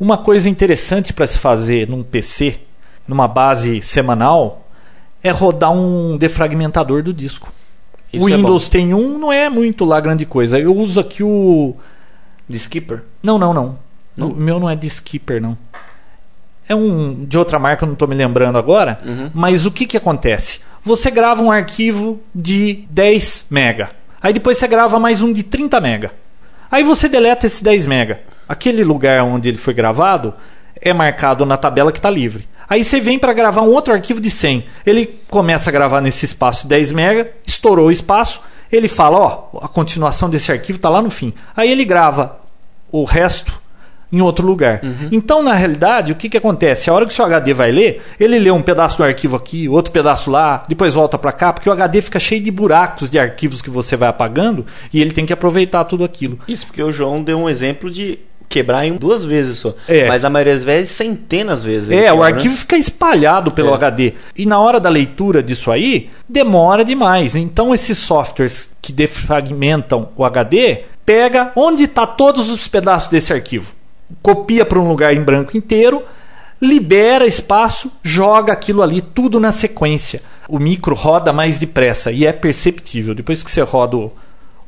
[0.00, 2.58] Uma coisa interessante para se fazer num PC,
[3.06, 4.66] numa base semanal,
[5.22, 7.52] é rodar um defragmentador do disco.
[8.12, 10.58] Isso o é Windows tem um, não é muito lá grande coisa.
[10.58, 11.74] Eu uso aqui o.
[12.48, 13.02] De skipper?
[13.22, 13.78] Não, não, não.
[14.16, 14.28] Não?
[14.28, 15.56] O meu não é de Skipper, não.
[16.68, 19.00] É um de outra marca, eu não estou me lembrando agora.
[19.04, 19.30] Uhum.
[19.34, 20.60] Mas o que, que acontece?
[20.84, 23.88] Você grava um arquivo de 10 mega.
[24.22, 26.12] Aí depois você grava mais um de 30 mega.
[26.70, 28.20] Aí você deleta esse 10 mega.
[28.48, 30.34] Aquele lugar onde ele foi gravado
[30.80, 32.46] é marcado na tabela que está livre.
[32.70, 34.64] Aí você vem para gravar um outro arquivo de 100.
[34.86, 38.40] Ele começa a gravar nesse espaço de 10 mega, estourou o espaço,
[38.70, 41.34] ele fala, ó, a continuação desse arquivo está lá no fim.
[41.56, 42.38] Aí ele grava
[42.92, 43.60] o resto
[44.12, 44.80] em outro lugar.
[45.12, 46.90] Então, na realidade, o que, que acontece?
[46.90, 49.68] A hora que o seu HD vai ler, ele lê um pedaço do arquivo aqui,
[49.68, 53.18] outro pedaço lá, depois volta para cá, porque o HD fica cheio de buracos de
[53.18, 56.38] arquivos que você vai apagando e ele tem que aproveitar tudo aquilo.
[56.48, 58.18] Isso porque o João deu um exemplo de
[58.50, 59.72] quebrar em duas vezes só.
[59.86, 60.08] É.
[60.08, 61.88] Mas na maioria das vezes, centenas vezes.
[61.88, 63.74] ele É, o quebra, arquivo fica espalhado pelo É.
[63.74, 64.14] HD.
[64.36, 67.36] E na hora da leitura disso aí, demora demais.
[67.36, 73.72] Então esses softwares que defragmentam o HD, pega onde está todos os pedaços desse arquivo.
[74.20, 76.02] Copia para um lugar em branco inteiro,
[76.60, 80.20] libera espaço, joga aquilo ali tudo na sequência.
[80.48, 83.14] O micro roda mais depressa e é perceptível.
[83.14, 84.12] Depois que você roda o,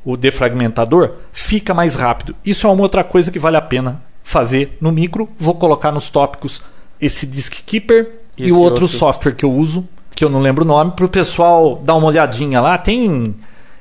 [0.04, 2.34] o defragmentador, fica mais rápido.
[2.44, 5.28] Isso é uma outra coisa que vale a pena fazer no micro.
[5.38, 6.62] Vou colocar nos tópicos
[7.00, 8.98] esse Disk Keeper e, Esse o outro, outro.
[8.98, 12.06] software que eu uso, que eu não lembro o nome, para o pessoal dar uma
[12.06, 12.78] olhadinha lá.
[12.78, 13.34] Tem.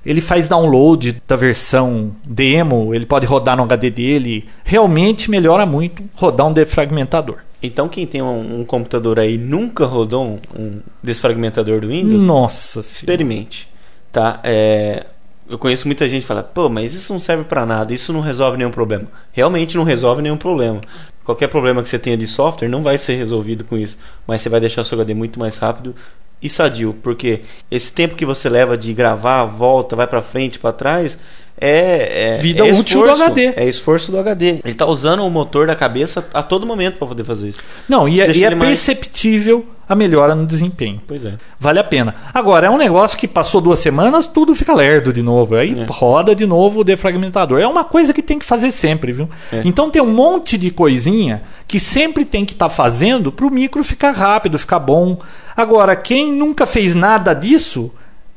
[0.04, 4.50] Ele faz download da versão demo, ele pode rodar no HD dele.
[4.64, 7.38] Realmente melhora muito rodar um defragmentador.
[7.62, 12.20] Então quem tem um, um computador aí e nunca rodou um, um desfragmentador do Windows,
[12.20, 12.98] Nossa senhora.
[12.98, 13.70] experimente.
[14.12, 14.40] Tá?
[14.44, 15.06] É,
[15.52, 18.22] eu conheço muita gente que fala, pô, mas isso não serve pra nada, isso não
[18.22, 19.08] resolve nenhum problema.
[19.34, 20.80] Realmente não resolve nenhum problema.
[21.26, 24.50] Qualquer problema que você tenha de software não vai ser resolvido com isso, mas você
[24.50, 25.94] vai deixar o seu HD muito mais rápido
[26.42, 30.72] e sadio, porque esse tempo que você leva de gravar, volta, vai pra frente, pra
[30.72, 31.20] trás,
[31.60, 33.54] é, é Vida é útil do esforço, HD.
[33.56, 34.60] É esforço do HD.
[34.66, 37.62] Ele tá usando o motor da cabeça a todo momento pra poder fazer isso.
[37.88, 41.02] Não, e é, e é mais- perceptível a melhora no desempenho.
[41.08, 41.34] Pois é.
[41.60, 42.16] Vale a pena.
[42.34, 45.56] Agora, é um negócio que passou duas semanas, tudo fica lerdo de novo.
[45.56, 45.86] Aí É.
[45.90, 47.60] roda de novo o defragmentador.
[47.60, 49.30] É uma coisa que tem que fazer sempre, viu?
[49.52, 49.62] É.
[49.66, 53.84] Então tem um monte de coisinha que sempre tem que estar fazendo para o micro
[53.84, 55.18] ficar rápido, ficar bom.
[55.56, 57.92] Agora, quem nunca fez nada disso,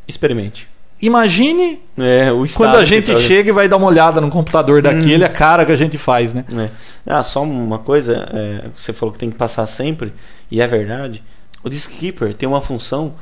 [0.07, 0.69] Experimente.
[1.01, 5.23] imagine É, quando a gente tá- chega e vai dar uma olhada no computador daquele,
[5.23, 5.27] Hum.
[5.27, 6.45] a cara que a gente faz, né?
[6.57, 6.69] É.
[7.07, 10.13] Ah, só uma coisa, é, você falou que tem que passar sempre,
[10.51, 11.23] e é verdade.
[11.65, 13.15] O Disk Keeper tem uma função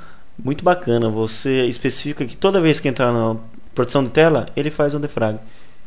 [0.42, 1.08] muito bacana.
[1.08, 3.36] Você especifica que toda vez que entrar na
[3.74, 5.38] proteção de tela, ele faz um defrag.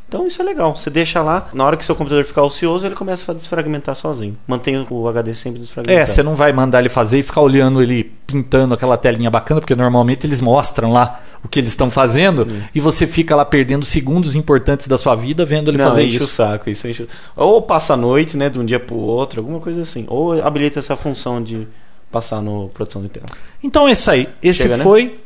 [0.07, 0.75] Então isso é legal.
[0.75, 4.37] Você deixa lá, na hora que seu computador ficar ocioso, ele começa a desfragmentar sozinho.
[4.47, 5.99] Mantém o HD sempre desfragmentado.
[5.99, 9.59] É, você não vai mandar ele fazer e ficar olhando ele pintando aquela telinha bacana,
[9.59, 13.83] porque normalmente eles mostram lá o que eles estão fazendo e você fica lá perdendo
[13.83, 16.27] segundos importantes da sua vida vendo ele não, fazer enche o isso.
[16.27, 17.07] saco, isso enche...
[17.35, 20.05] Ou passa a noite, né, de um dia pro outro, alguma coisa assim.
[20.07, 21.67] Ou habilita essa função de
[22.11, 23.25] passar no proteção de tela.
[23.63, 24.29] Então é isso aí.
[24.41, 24.83] Esse Chega, né?
[24.83, 25.19] foi.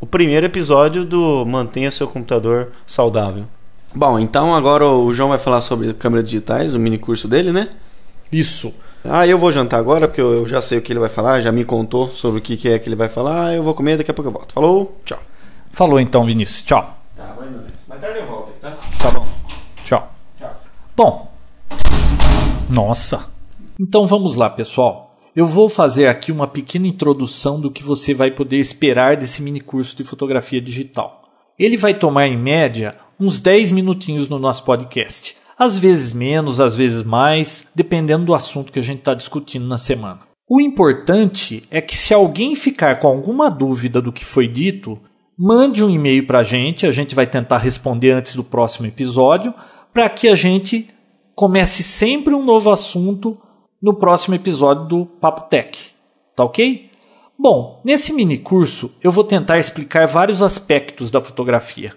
[0.00, 3.44] o primeiro episódio do Mantenha seu computador saudável.
[3.94, 7.68] Bom, então agora o João vai falar sobre câmeras digitais, o mini curso dele, né?
[8.32, 8.74] Isso.
[9.04, 11.52] Ah, eu vou jantar agora, porque eu já sei o que ele vai falar, já
[11.52, 14.14] me contou sobre o que é que ele vai falar, eu vou comer, daqui a
[14.14, 14.54] pouco eu volto.
[14.54, 15.18] Falou, tchau.
[15.70, 16.62] Falou então, Vinícius.
[16.62, 16.98] Tchau.
[17.14, 17.48] Tá, vai
[17.86, 18.74] Mais tarde eu volto, tá?
[18.98, 19.26] Tá bom.
[19.84, 20.14] Tchau.
[20.38, 20.56] Tchau.
[20.96, 21.32] Bom.
[22.74, 23.26] Nossa.
[23.78, 25.11] Então vamos lá, pessoal.
[25.34, 29.62] Eu vou fazer aqui uma pequena introdução do que você vai poder esperar desse mini
[29.62, 31.22] curso de fotografia digital.
[31.58, 35.34] Ele vai tomar em média uns 10 minutinhos no nosso podcast.
[35.58, 39.78] Às vezes menos, às vezes mais, dependendo do assunto que a gente está discutindo na
[39.78, 40.20] semana.
[40.46, 45.00] O importante é que se alguém ficar com alguma dúvida do que foi dito,
[45.38, 49.54] mande um e-mail para a gente, a gente vai tentar responder antes do próximo episódio,
[49.94, 50.88] para que a gente
[51.34, 53.38] comece sempre um novo assunto
[53.82, 55.76] no próximo episódio do Papo Tech.
[56.36, 56.90] Tá ok?
[57.38, 61.92] Bom, nesse mini curso eu vou tentar explicar vários aspectos da fotografia.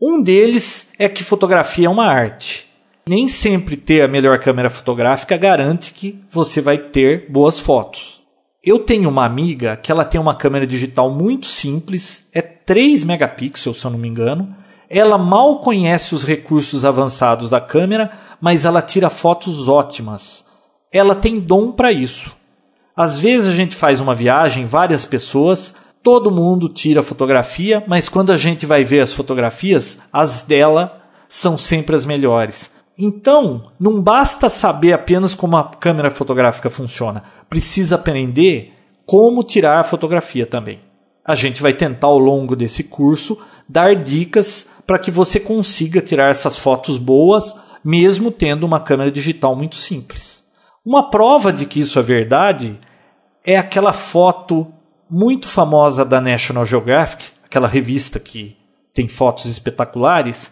[0.00, 2.66] Um deles é que fotografia é uma arte.
[3.08, 8.20] nem sempre ter a melhor câmera fotográfica garante que você vai ter boas fotos.
[8.62, 13.80] Eu tenho uma amiga que ela tem uma câmera digital muito simples, é 3 megapixels,
[13.80, 14.54] se eu não me engano.
[14.90, 18.10] Ela mal conhece os recursos avançados da câmera,
[18.40, 20.46] mas ela tira fotos ótimas.
[20.92, 22.36] Ela tem dom para isso.
[22.96, 28.32] Às vezes a gente faz uma viagem, várias pessoas, todo mundo tira fotografia, mas quando
[28.32, 32.72] a gente vai ver as fotografias, as dela são sempre as melhores.
[32.98, 38.72] Então, não basta saber apenas como a câmera fotográfica funciona, precisa aprender
[39.06, 40.80] como tirar a fotografia também.
[41.24, 46.30] A gente vai tentar ao longo desse curso dar dicas para que você consiga tirar
[46.30, 50.47] essas fotos boas, mesmo tendo uma câmera digital muito simples.
[50.88, 52.80] Uma prova de que isso é verdade
[53.44, 54.72] é aquela foto
[55.10, 58.56] muito famosa da National Geographic, aquela revista que
[58.94, 60.50] tem fotos espetaculares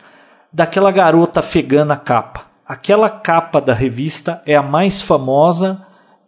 [0.53, 2.49] daquela garota afegã na capa.
[2.68, 5.80] Aquela capa da revista é a mais famosa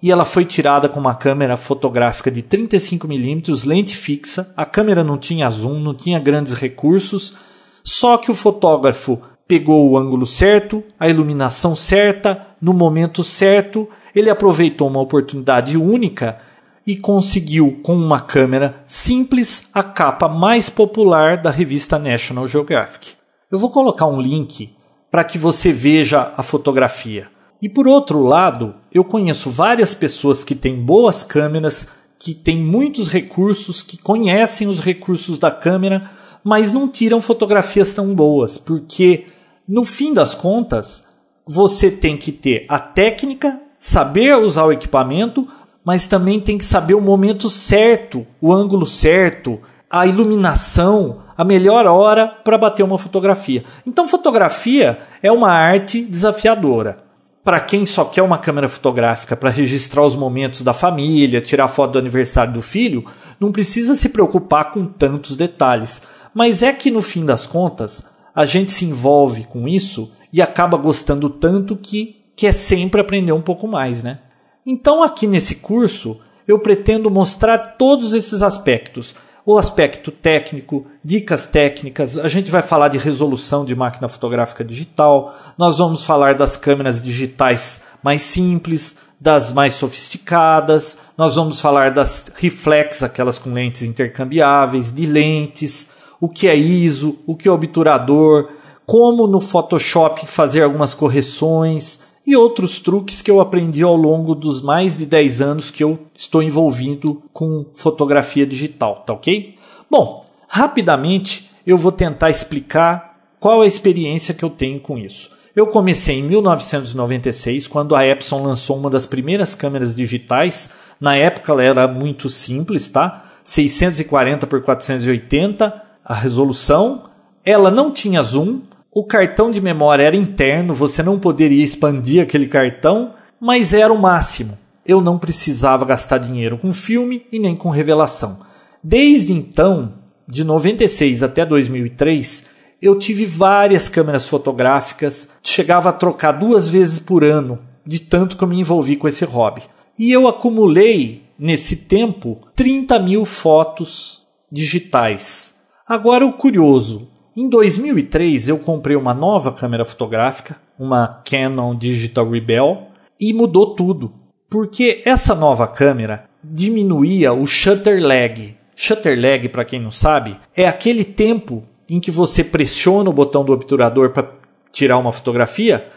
[0.03, 4.51] e ela foi tirada com uma câmera fotográfica de 35mm, lente fixa.
[4.57, 7.37] A câmera não tinha zoom, não tinha grandes recursos,
[7.85, 13.89] só que o fotógrafo pegou o ângulo certo, a iluminação certa, no momento certo.
[14.15, 16.39] Ele aproveitou uma oportunidade única
[16.87, 23.13] e conseguiu, com uma câmera simples, a capa mais popular da revista National Geographic.
[23.51, 24.71] Eu vou colocar um link
[25.11, 27.29] para que você veja a fotografia.
[27.61, 31.89] E por outro lado, eu conheço várias pessoas que têm boas câmeras,
[32.19, 36.11] que têm muitos recursos, que conhecem os recursos da câmera,
[36.45, 39.27] mas não tiram fotografias tão boas, porque
[39.69, 41.05] no fim das contas,
[41.47, 45.47] você tem que ter a técnica, saber usar o equipamento,
[45.85, 49.61] mas também tem que saber o momento certo, o ângulo certo,
[49.91, 53.63] a iluminação, a melhor hora para bater uma fotografia.
[53.87, 56.99] Então, fotografia é uma arte desafiadora.
[57.45, 61.93] Para quem só quer uma câmera fotográfica para registrar os momentos da família, tirar foto
[61.93, 63.05] do aniversário do filho,
[63.39, 66.03] não precisa se preocupar com tantos detalhes.
[66.35, 68.05] Mas é que no fim das contas,
[68.39, 73.43] a gente se envolve com isso e acaba gostando tanto que quer sempre aprender um
[73.43, 74.21] pouco mais, né?
[74.65, 79.17] Então, aqui nesse curso, eu pretendo mostrar todos esses aspectos
[79.49, 85.35] o aspecto técnico, dicas técnicas, a gente vai falar de resolução de máquina fotográfica digital,
[85.57, 92.27] nós vamos falar das câmeras digitais mais simples, das mais sofisticadas, nós vamos falar das
[92.35, 95.89] reflex, aquelas com lentes intercambiáveis, de lentes,
[96.21, 98.49] o que é ISO, o que é obturador,
[98.85, 104.61] como no Photoshop fazer algumas correções, e outros truques que eu aprendi ao longo dos
[104.61, 109.55] mais de 10 anos que eu estou envolvido com fotografia digital, tá ok?
[109.91, 115.31] Bom, rapidamente eu vou tentar explicar qual a experiência que eu tenho com isso.
[115.57, 120.69] Eu comecei em 1996, quando a Epson lançou uma das primeiras câmeras digitais.
[121.01, 123.25] Na época ela era muito simples, tá?
[123.43, 127.03] 640 por 480 a resolução.
[127.45, 132.47] Ela não tinha zoom, o cartão de memória era interno, você não poderia expandir aquele
[132.47, 134.59] cartão, mas era o máximo.
[134.87, 138.39] Eu não precisava gastar dinheiro com filme e nem com revelação.
[138.83, 139.93] Desde então,
[140.27, 142.47] de 96 até 2003,
[142.81, 148.43] eu tive várias câmeras fotográficas, chegava a trocar duas vezes por ano, de tanto que
[148.43, 149.63] eu me envolvi com esse hobby.
[149.99, 155.58] E eu acumulei, nesse tempo, 30 mil fotos digitais.
[155.89, 162.89] Agora, o curioso: em 2003 eu comprei uma nova câmera fotográfica, uma Canon Digital Rebel,
[163.19, 164.13] e mudou tudo.
[164.51, 168.55] Porque essa nova câmera diminuía o shutter lag.
[168.77, 173.43] Shutter lag, para quem não sabe, é aquele tempo em que você pressiona o botão
[173.43, 174.31] do obturador para
[174.71, 175.89] tirar uma fotografia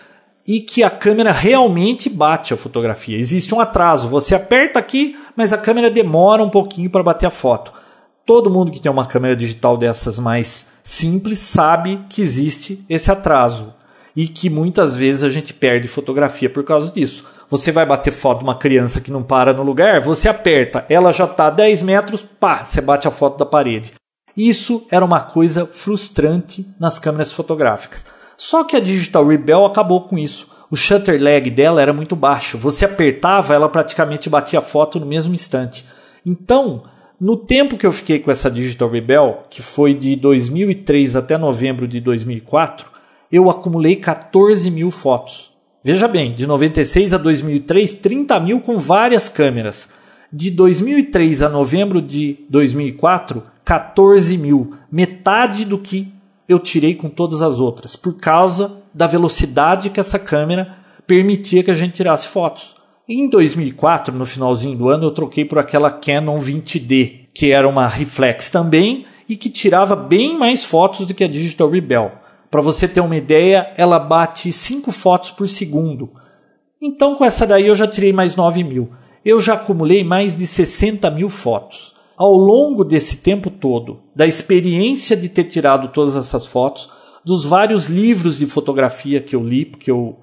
[0.47, 3.17] e que a câmera realmente bate a fotografia.
[3.17, 4.07] Existe um atraso.
[4.07, 7.80] Você aperta aqui, mas a câmera demora um pouquinho para bater a foto
[8.25, 13.73] todo mundo que tem uma câmera digital dessas mais simples sabe que existe esse atraso
[14.15, 17.25] e que muitas vezes a gente perde fotografia por causa disso.
[17.49, 21.11] Você vai bater foto de uma criança que não para no lugar, você aperta, ela
[21.11, 23.93] já está a 10 metros, pá, você bate a foto da parede.
[24.35, 28.05] Isso era uma coisa frustrante nas câmeras fotográficas.
[28.37, 30.47] Só que a Digital Rebel acabou com isso.
[30.69, 32.57] O shutter lag dela era muito baixo.
[32.57, 35.85] Você apertava, ela praticamente batia a foto no mesmo instante.
[36.25, 36.83] Então,
[37.21, 41.87] no tempo que eu fiquei com essa Digital Rebel, que foi de 2003 até novembro
[41.87, 42.89] de 2004,
[43.31, 45.51] eu acumulei 14 mil fotos.
[45.83, 49.87] Veja bem, de 96 a 2003, 30 mil com várias câmeras.
[50.33, 54.73] De 2003 a novembro de 2004, 14 mil.
[54.91, 56.11] Metade do que
[56.49, 61.69] eu tirei com todas as outras, por causa da velocidade que essa câmera permitia que
[61.69, 62.80] a gente tirasse fotos.
[63.09, 67.87] Em 2004, no finalzinho do ano, eu troquei por aquela Canon 20D, que era uma
[67.87, 72.11] reflex também e que tirava bem mais fotos do que a Digital Rebel.
[72.49, 76.09] Para você ter uma ideia, ela bate 5 fotos por segundo.
[76.79, 78.91] Então, com essa daí, eu já tirei mais 9 mil.
[79.25, 81.95] Eu já acumulei mais de 60 mil fotos.
[82.15, 86.89] Ao longo desse tempo todo, da experiência de ter tirado todas essas fotos,
[87.25, 90.17] dos vários livros de fotografia que eu li, porque eu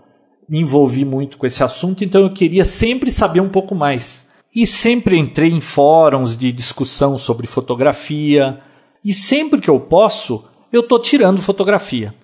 [0.49, 4.27] me envolvi muito com esse assunto, então eu queria sempre saber um pouco mais.
[4.55, 8.61] E sempre entrei em fóruns de discussão sobre fotografia,
[9.05, 12.15] e sempre que eu posso, eu estou tirando fotografia.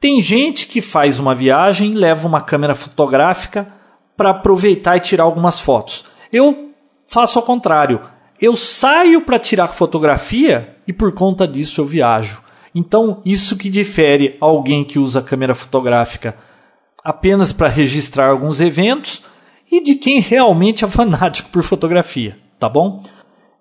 [0.00, 3.66] Tem gente que faz uma viagem e leva uma câmera fotográfica
[4.16, 6.04] para aproveitar e tirar algumas fotos.
[6.32, 6.70] Eu
[7.06, 8.00] faço ao contrário.
[8.40, 12.42] Eu saio para tirar fotografia e por conta disso eu viajo.
[12.74, 16.36] Então, isso que difere alguém que usa câmera fotográfica
[17.04, 19.22] apenas para registrar alguns eventos
[19.70, 23.02] e de quem realmente é fanático por fotografia, tá bom?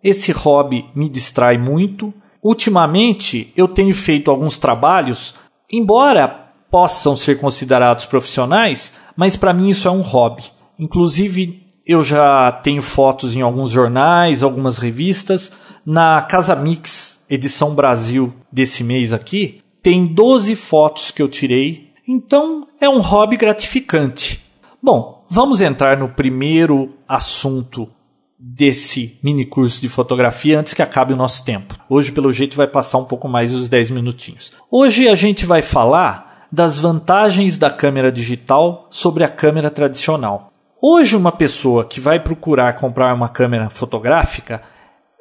[0.03, 2.13] Esse hobby me distrai muito.
[2.41, 5.35] Ultimamente, eu tenho feito alguns trabalhos,
[5.71, 6.27] embora
[6.69, 10.43] possam ser considerados profissionais, mas para mim isso é um hobby.
[10.77, 15.51] Inclusive, eu já tenho fotos em alguns jornais, algumas revistas.
[15.85, 21.92] Na Casa Mix, edição Brasil desse mês aqui, tem 12 fotos que eu tirei.
[22.07, 24.43] Então, é um hobby gratificante.
[24.81, 27.89] Bom, vamos entrar no primeiro assunto
[28.37, 31.75] desse mini curso de fotografia antes que acabe o nosso tempo.
[31.89, 34.51] Hoje, pelo jeito, vai passar um pouco mais dos 10 minutinhos.
[34.69, 40.51] Hoje a gente vai falar das vantagens da câmera digital sobre a câmera tradicional.
[40.81, 44.61] Hoje, uma pessoa que vai procurar comprar uma câmera fotográfica,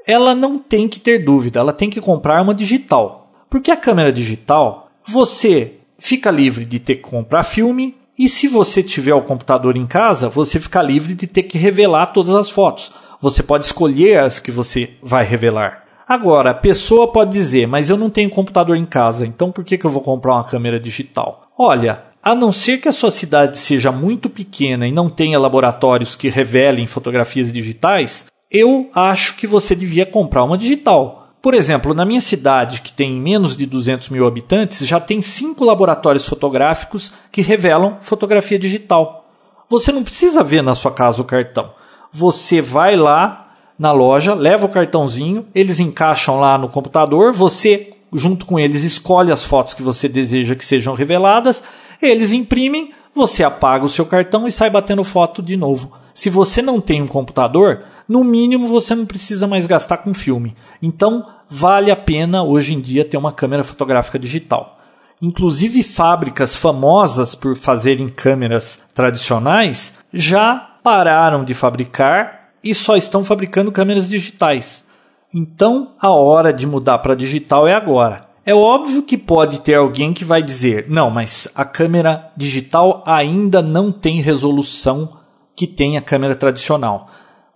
[0.05, 3.31] ela não tem que ter dúvida, ela tem que comprar uma digital.
[3.49, 8.83] Porque a câmera digital, você fica livre de ter que comprar filme, e se você
[8.83, 12.91] tiver o computador em casa, você fica livre de ter que revelar todas as fotos.
[13.21, 15.85] Você pode escolher as que você vai revelar.
[16.07, 19.79] Agora, a pessoa pode dizer, mas eu não tenho computador em casa, então por que,
[19.79, 21.47] que eu vou comprar uma câmera digital?
[21.57, 26.17] Olha, a não ser que a sua cidade seja muito pequena e não tenha laboratórios
[26.17, 31.22] que revelem fotografias digitais, eu acho que você devia comprar uma digital.
[31.43, 35.65] Por exemplo, na minha cidade, que tem menos de 200 mil habitantes, já tem cinco
[35.65, 39.27] laboratórios fotográficos que revelam fotografia digital.
[39.69, 41.71] Você não precisa ver na sua casa o cartão
[42.13, 48.45] você vai lá na loja, leva o cartãozinho, eles encaixam lá no computador, você, junto
[48.45, 51.63] com eles, escolhe as fotos que você deseja que sejam reveladas,
[52.01, 55.93] eles imprimem, você apaga o seu cartão e sai batendo foto de novo.
[56.15, 60.55] Se você não tem um computador, no mínimo você não precisa mais gastar com filme.
[60.83, 64.79] Então, vale a pena hoje em dia ter uma câmera fotográfica digital.
[65.21, 73.73] Inclusive, fábricas famosas por fazerem câmeras tradicionais já pararam de fabricar e só estão fabricando
[73.73, 74.85] câmeras digitais.
[75.33, 78.29] Então, a hora de mudar para digital é agora.
[78.45, 83.63] É óbvio que pode ter alguém que vai dizer: não, mas a câmera digital ainda
[83.63, 85.09] não tem resolução
[85.57, 87.09] que tem a câmera tradicional.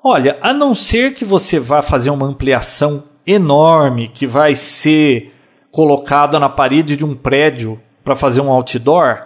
[0.08, 5.34] Olha, a não ser que você vá fazer uma ampliação enorme que vai ser
[5.72, 9.24] colocada na parede de um prédio para fazer um outdoor,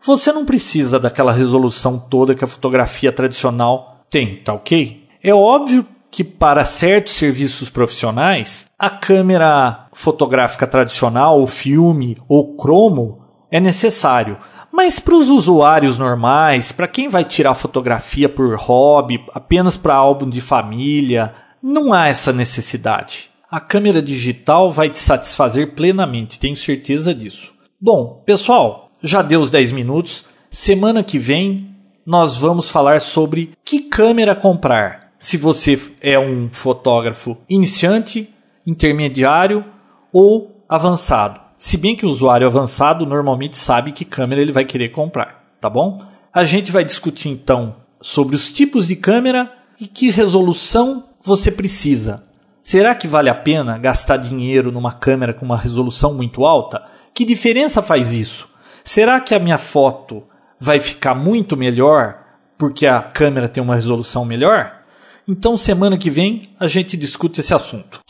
[0.00, 5.04] você não precisa daquela resolução toda que a fotografia tradicional tem, tá ok?
[5.20, 13.20] É óbvio que para certos serviços profissionais, a câmera fotográfica tradicional, o filme ou cromo
[13.50, 14.38] é necessário.
[14.72, 20.28] Mas para os usuários normais, para quem vai tirar fotografia por hobby, apenas para álbum
[20.28, 23.30] de família, não há essa necessidade.
[23.50, 27.52] A câmera digital vai te satisfazer plenamente, tenho certeza disso.
[27.80, 30.26] Bom, pessoal, já deu os 10 minutos.
[30.50, 31.74] Semana que vem
[32.06, 35.12] nós vamos falar sobre que câmera comprar.
[35.18, 38.28] Se você é um fotógrafo iniciante,
[38.66, 39.64] intermediário
[40.12, 41.40] ou avançado.
[41.60, 45.68] Se bem que o usuário avançado normalmente sabe que câmera ele vai querer comprar, tá
[45.68, 46.02] bom?
[46.32, 52.24] A gente vai discutir então sobre os tipos de câmera e que resolução você precisa.
[52.62, 56.82] Será que vale a pena gastar dinheiro numa câmera com uma resolução muito alta?
[57.12, 58.48] Que diferença faz isso?
[58.82, 60.24] Será que a minha foto
[60.58, 62.24] vai ficar muito melhor
[62.56, 64.80] porque a câmera tem uma resolução melhor?
[65.28, 68.00] Então, semana que vem, a gente discute esse assunto.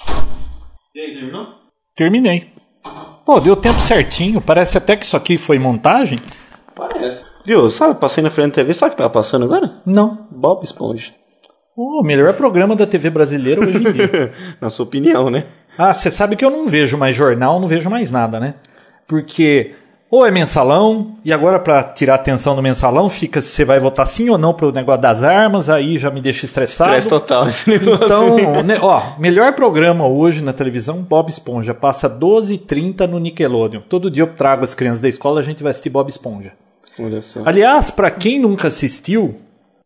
[0.95, 1.49] E aí, terminou?
[1.97, 2.60] Terminei.
[3.31, 4.41] Pô, deu tempo certinho.
[4.41, 6.19] Parece até que isso aqui foi montagem.
[6.75, 7.25] Parece.
[7.47, 9.81] Viu, sabe, passei na frente da TV, sabe o que tá passando agora?
[9.87, 10.27] Não.
[10.33, 11.13] Bob Esponja.
[11.77, 14.35] O melhor programa da TV brasileira hoje em dia.
[14.61, 15.47] na sua opinião, né?
[15.79, 18.55] Ah, você sabe que eu não vejo mais jornal, não vejo mais nada, né?
[19.11, 19.73] porque
[20.11, 23.79] ou é mensalão, e agora para tirar a atenção do mensalão, fica se você vai
[23.79, 26.91] votar sim ou não pro negócio das armas, aí já me deixa estressado.
[26.91, 28.05] Estresse total esse negócio.
[28.05, 31.73] Então, né, ó, melhor programa hoje na televisão, Bob Esponja.
[31.73, 33.83] Passa 12h30 no Nickelodeon.
[33.89, 36.55] Todo dia eu trago as crianças da escola, a gente vai assistir Bob Esponja.
[36.99, 37.43] Olha só.
[37.45, 39.37] Aliás, para quem nunca assistiu,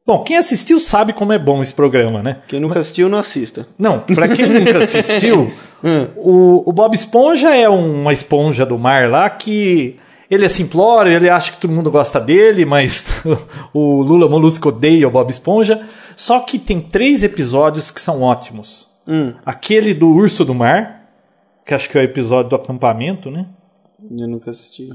[0.07, 2.39] bom, quem assistiu sabe como é bom esse programa, né?
[2.49, 3.67] Quem nunca assistiu, não assista.
[3.79, 5.53] Não, pra quem nunca assistiu,
[6.17, 9.99] o, o Bob Esponja é uma esponja do mar lá que
[10.31, 13.23] ele é simplório, ele acha que todo mundo gosta dele, mas
[13.73, 15.87] o Lula Molusco odeia o Bob Esponja.
[16.17, 18.89] Só que tem três episódios que são ótimos.
[19.07, 21.09] Hum, Aquele do Urso do Mar,
[21.67, 23.47] que acho que é o episódio do acampamento, né?
[24.11, 24.89] eu nunca assisti.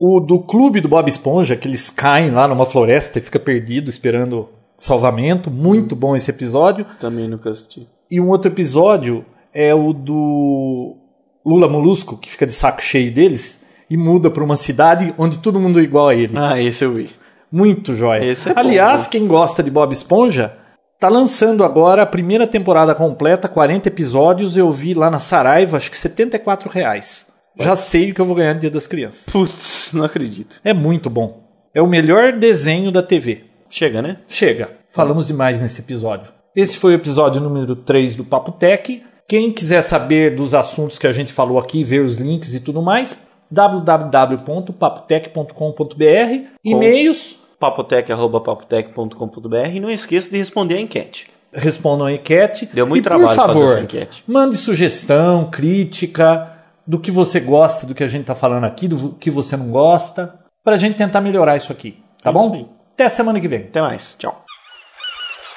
[0.00, 3.90] O do clube do Bob Esponja, que eles caem lá numa floresta e fica perdido
[3.90, 5.50] esperando salvamento.
[5.50, 6.86] Muito bom esse episódio.
[7.00, 7.88] Também nunca assisti.
[8.10, 10.96] E um outro episódio é o do
[11.44, 13.60] Lula Molusco, que fica de saco cheio deles
[13.90, 16.32] e muda para uma cidade onde todo mundo é igual a ele.
[16.36, 17.10] Ah, esse eu vi.
[17.50, 18.24] Muito jóia.
[18.24, 19.08] Esse é bom, Aliás, né?
[19.10, 20.54] quem gosta de Bob Esponja,
[20.98, 24.56] tá lançando agora a primeira temporada completa, 40 episódios.
[24.56, 27.26] Eu vi lá na Saraiva, acho que 74 reais.
[27.58, 29.32] Já sei o que eu vou ganhar no Dia das Crianças.
[29.32, 30.60] Putz, não acredito.
[30.62, 31.42] É muito bom.
[31.74, 33.44] É o melhor desenho da TV.
[33.68, 34.18] Chega, né?
[34.28, 34.70] Chega.
[34.90, 36.32] Falamos demais nesse episódio.
[36.54, 39.02] Esse foi o episódio número 3 do Papo Tech.
[39.28, 42.80] Quem quiser saber dos assuntos que a gente falou aqui, ver os links e tudo
[42.80, 43.18] mais,
[43.50, 51.26] www.papotec.com.br, e-mails, papotec.papotec.com.br e não esqueça de responder a enquete.
[51.52, 52.66] respondam a enquete.
[52.66, 54.22] Deu muito e, por trabalho fazer favor, essa enquete.
[54.26, 56.54] mande sugestão, crítica,
[56.86, 59.70] do que você gosta do que a gente está falando aqui, do que você não
[59.70, 60.34] gosta,
[60.64, 62.02] para a gente tentar melhorar isso aqui.
[62.22, 62.68] Tá bom?
[62.94, 63.60] Até semana que vem.
[63.60, 64.14] Até mais.
[64.18, 64.44] Tchau.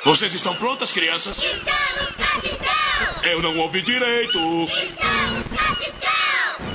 [0.03, 1.37] Vocês estão prontas, crianças?
[1.37, 3.31] Estamos, capitão!
[3.31, 4.37] Eu não ouvi direito.
[4.63, 6.00] Estamos, capitão!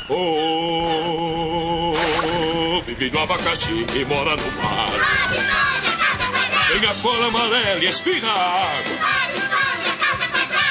[0.09, 1.97] Oh,
[2.87, 4.89] vive no abacaxi e mora no mar.
[6.69, 8.97] Tem a cor amarela e espirra água.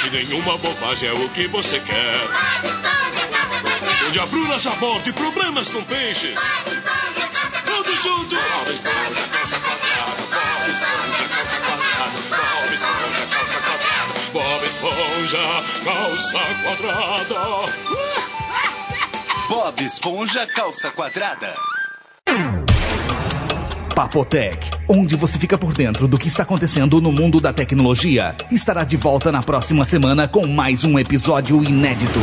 [0.02, 2.18] Que nenhuma bobagem é o que você quer.
[4.08, 6.40] Onde a Bruna já morde problemas com peixes.
[7.66, 8.40] Todos juntos.
[8.40, 10.24] Bob Esponja, calça quadrada.
[10.32, 12.22] Bob Esponja, calça quadrada.
[12.30, 14.14] Bob Esponja, calça quadrada.
[14.32, 15.44] Bob Esponja,
[15.84, 18.15] calça quadrada.
[19.56, 21.56] Bob Esponja Calça Quadrada.
[23.96, 28.84] Papotec, onde você fica por dentro do que está acontecendo no mundo da tecnologia, estará
[28.84, 32.20] de volta na próxima semana com mais um episódio inédito.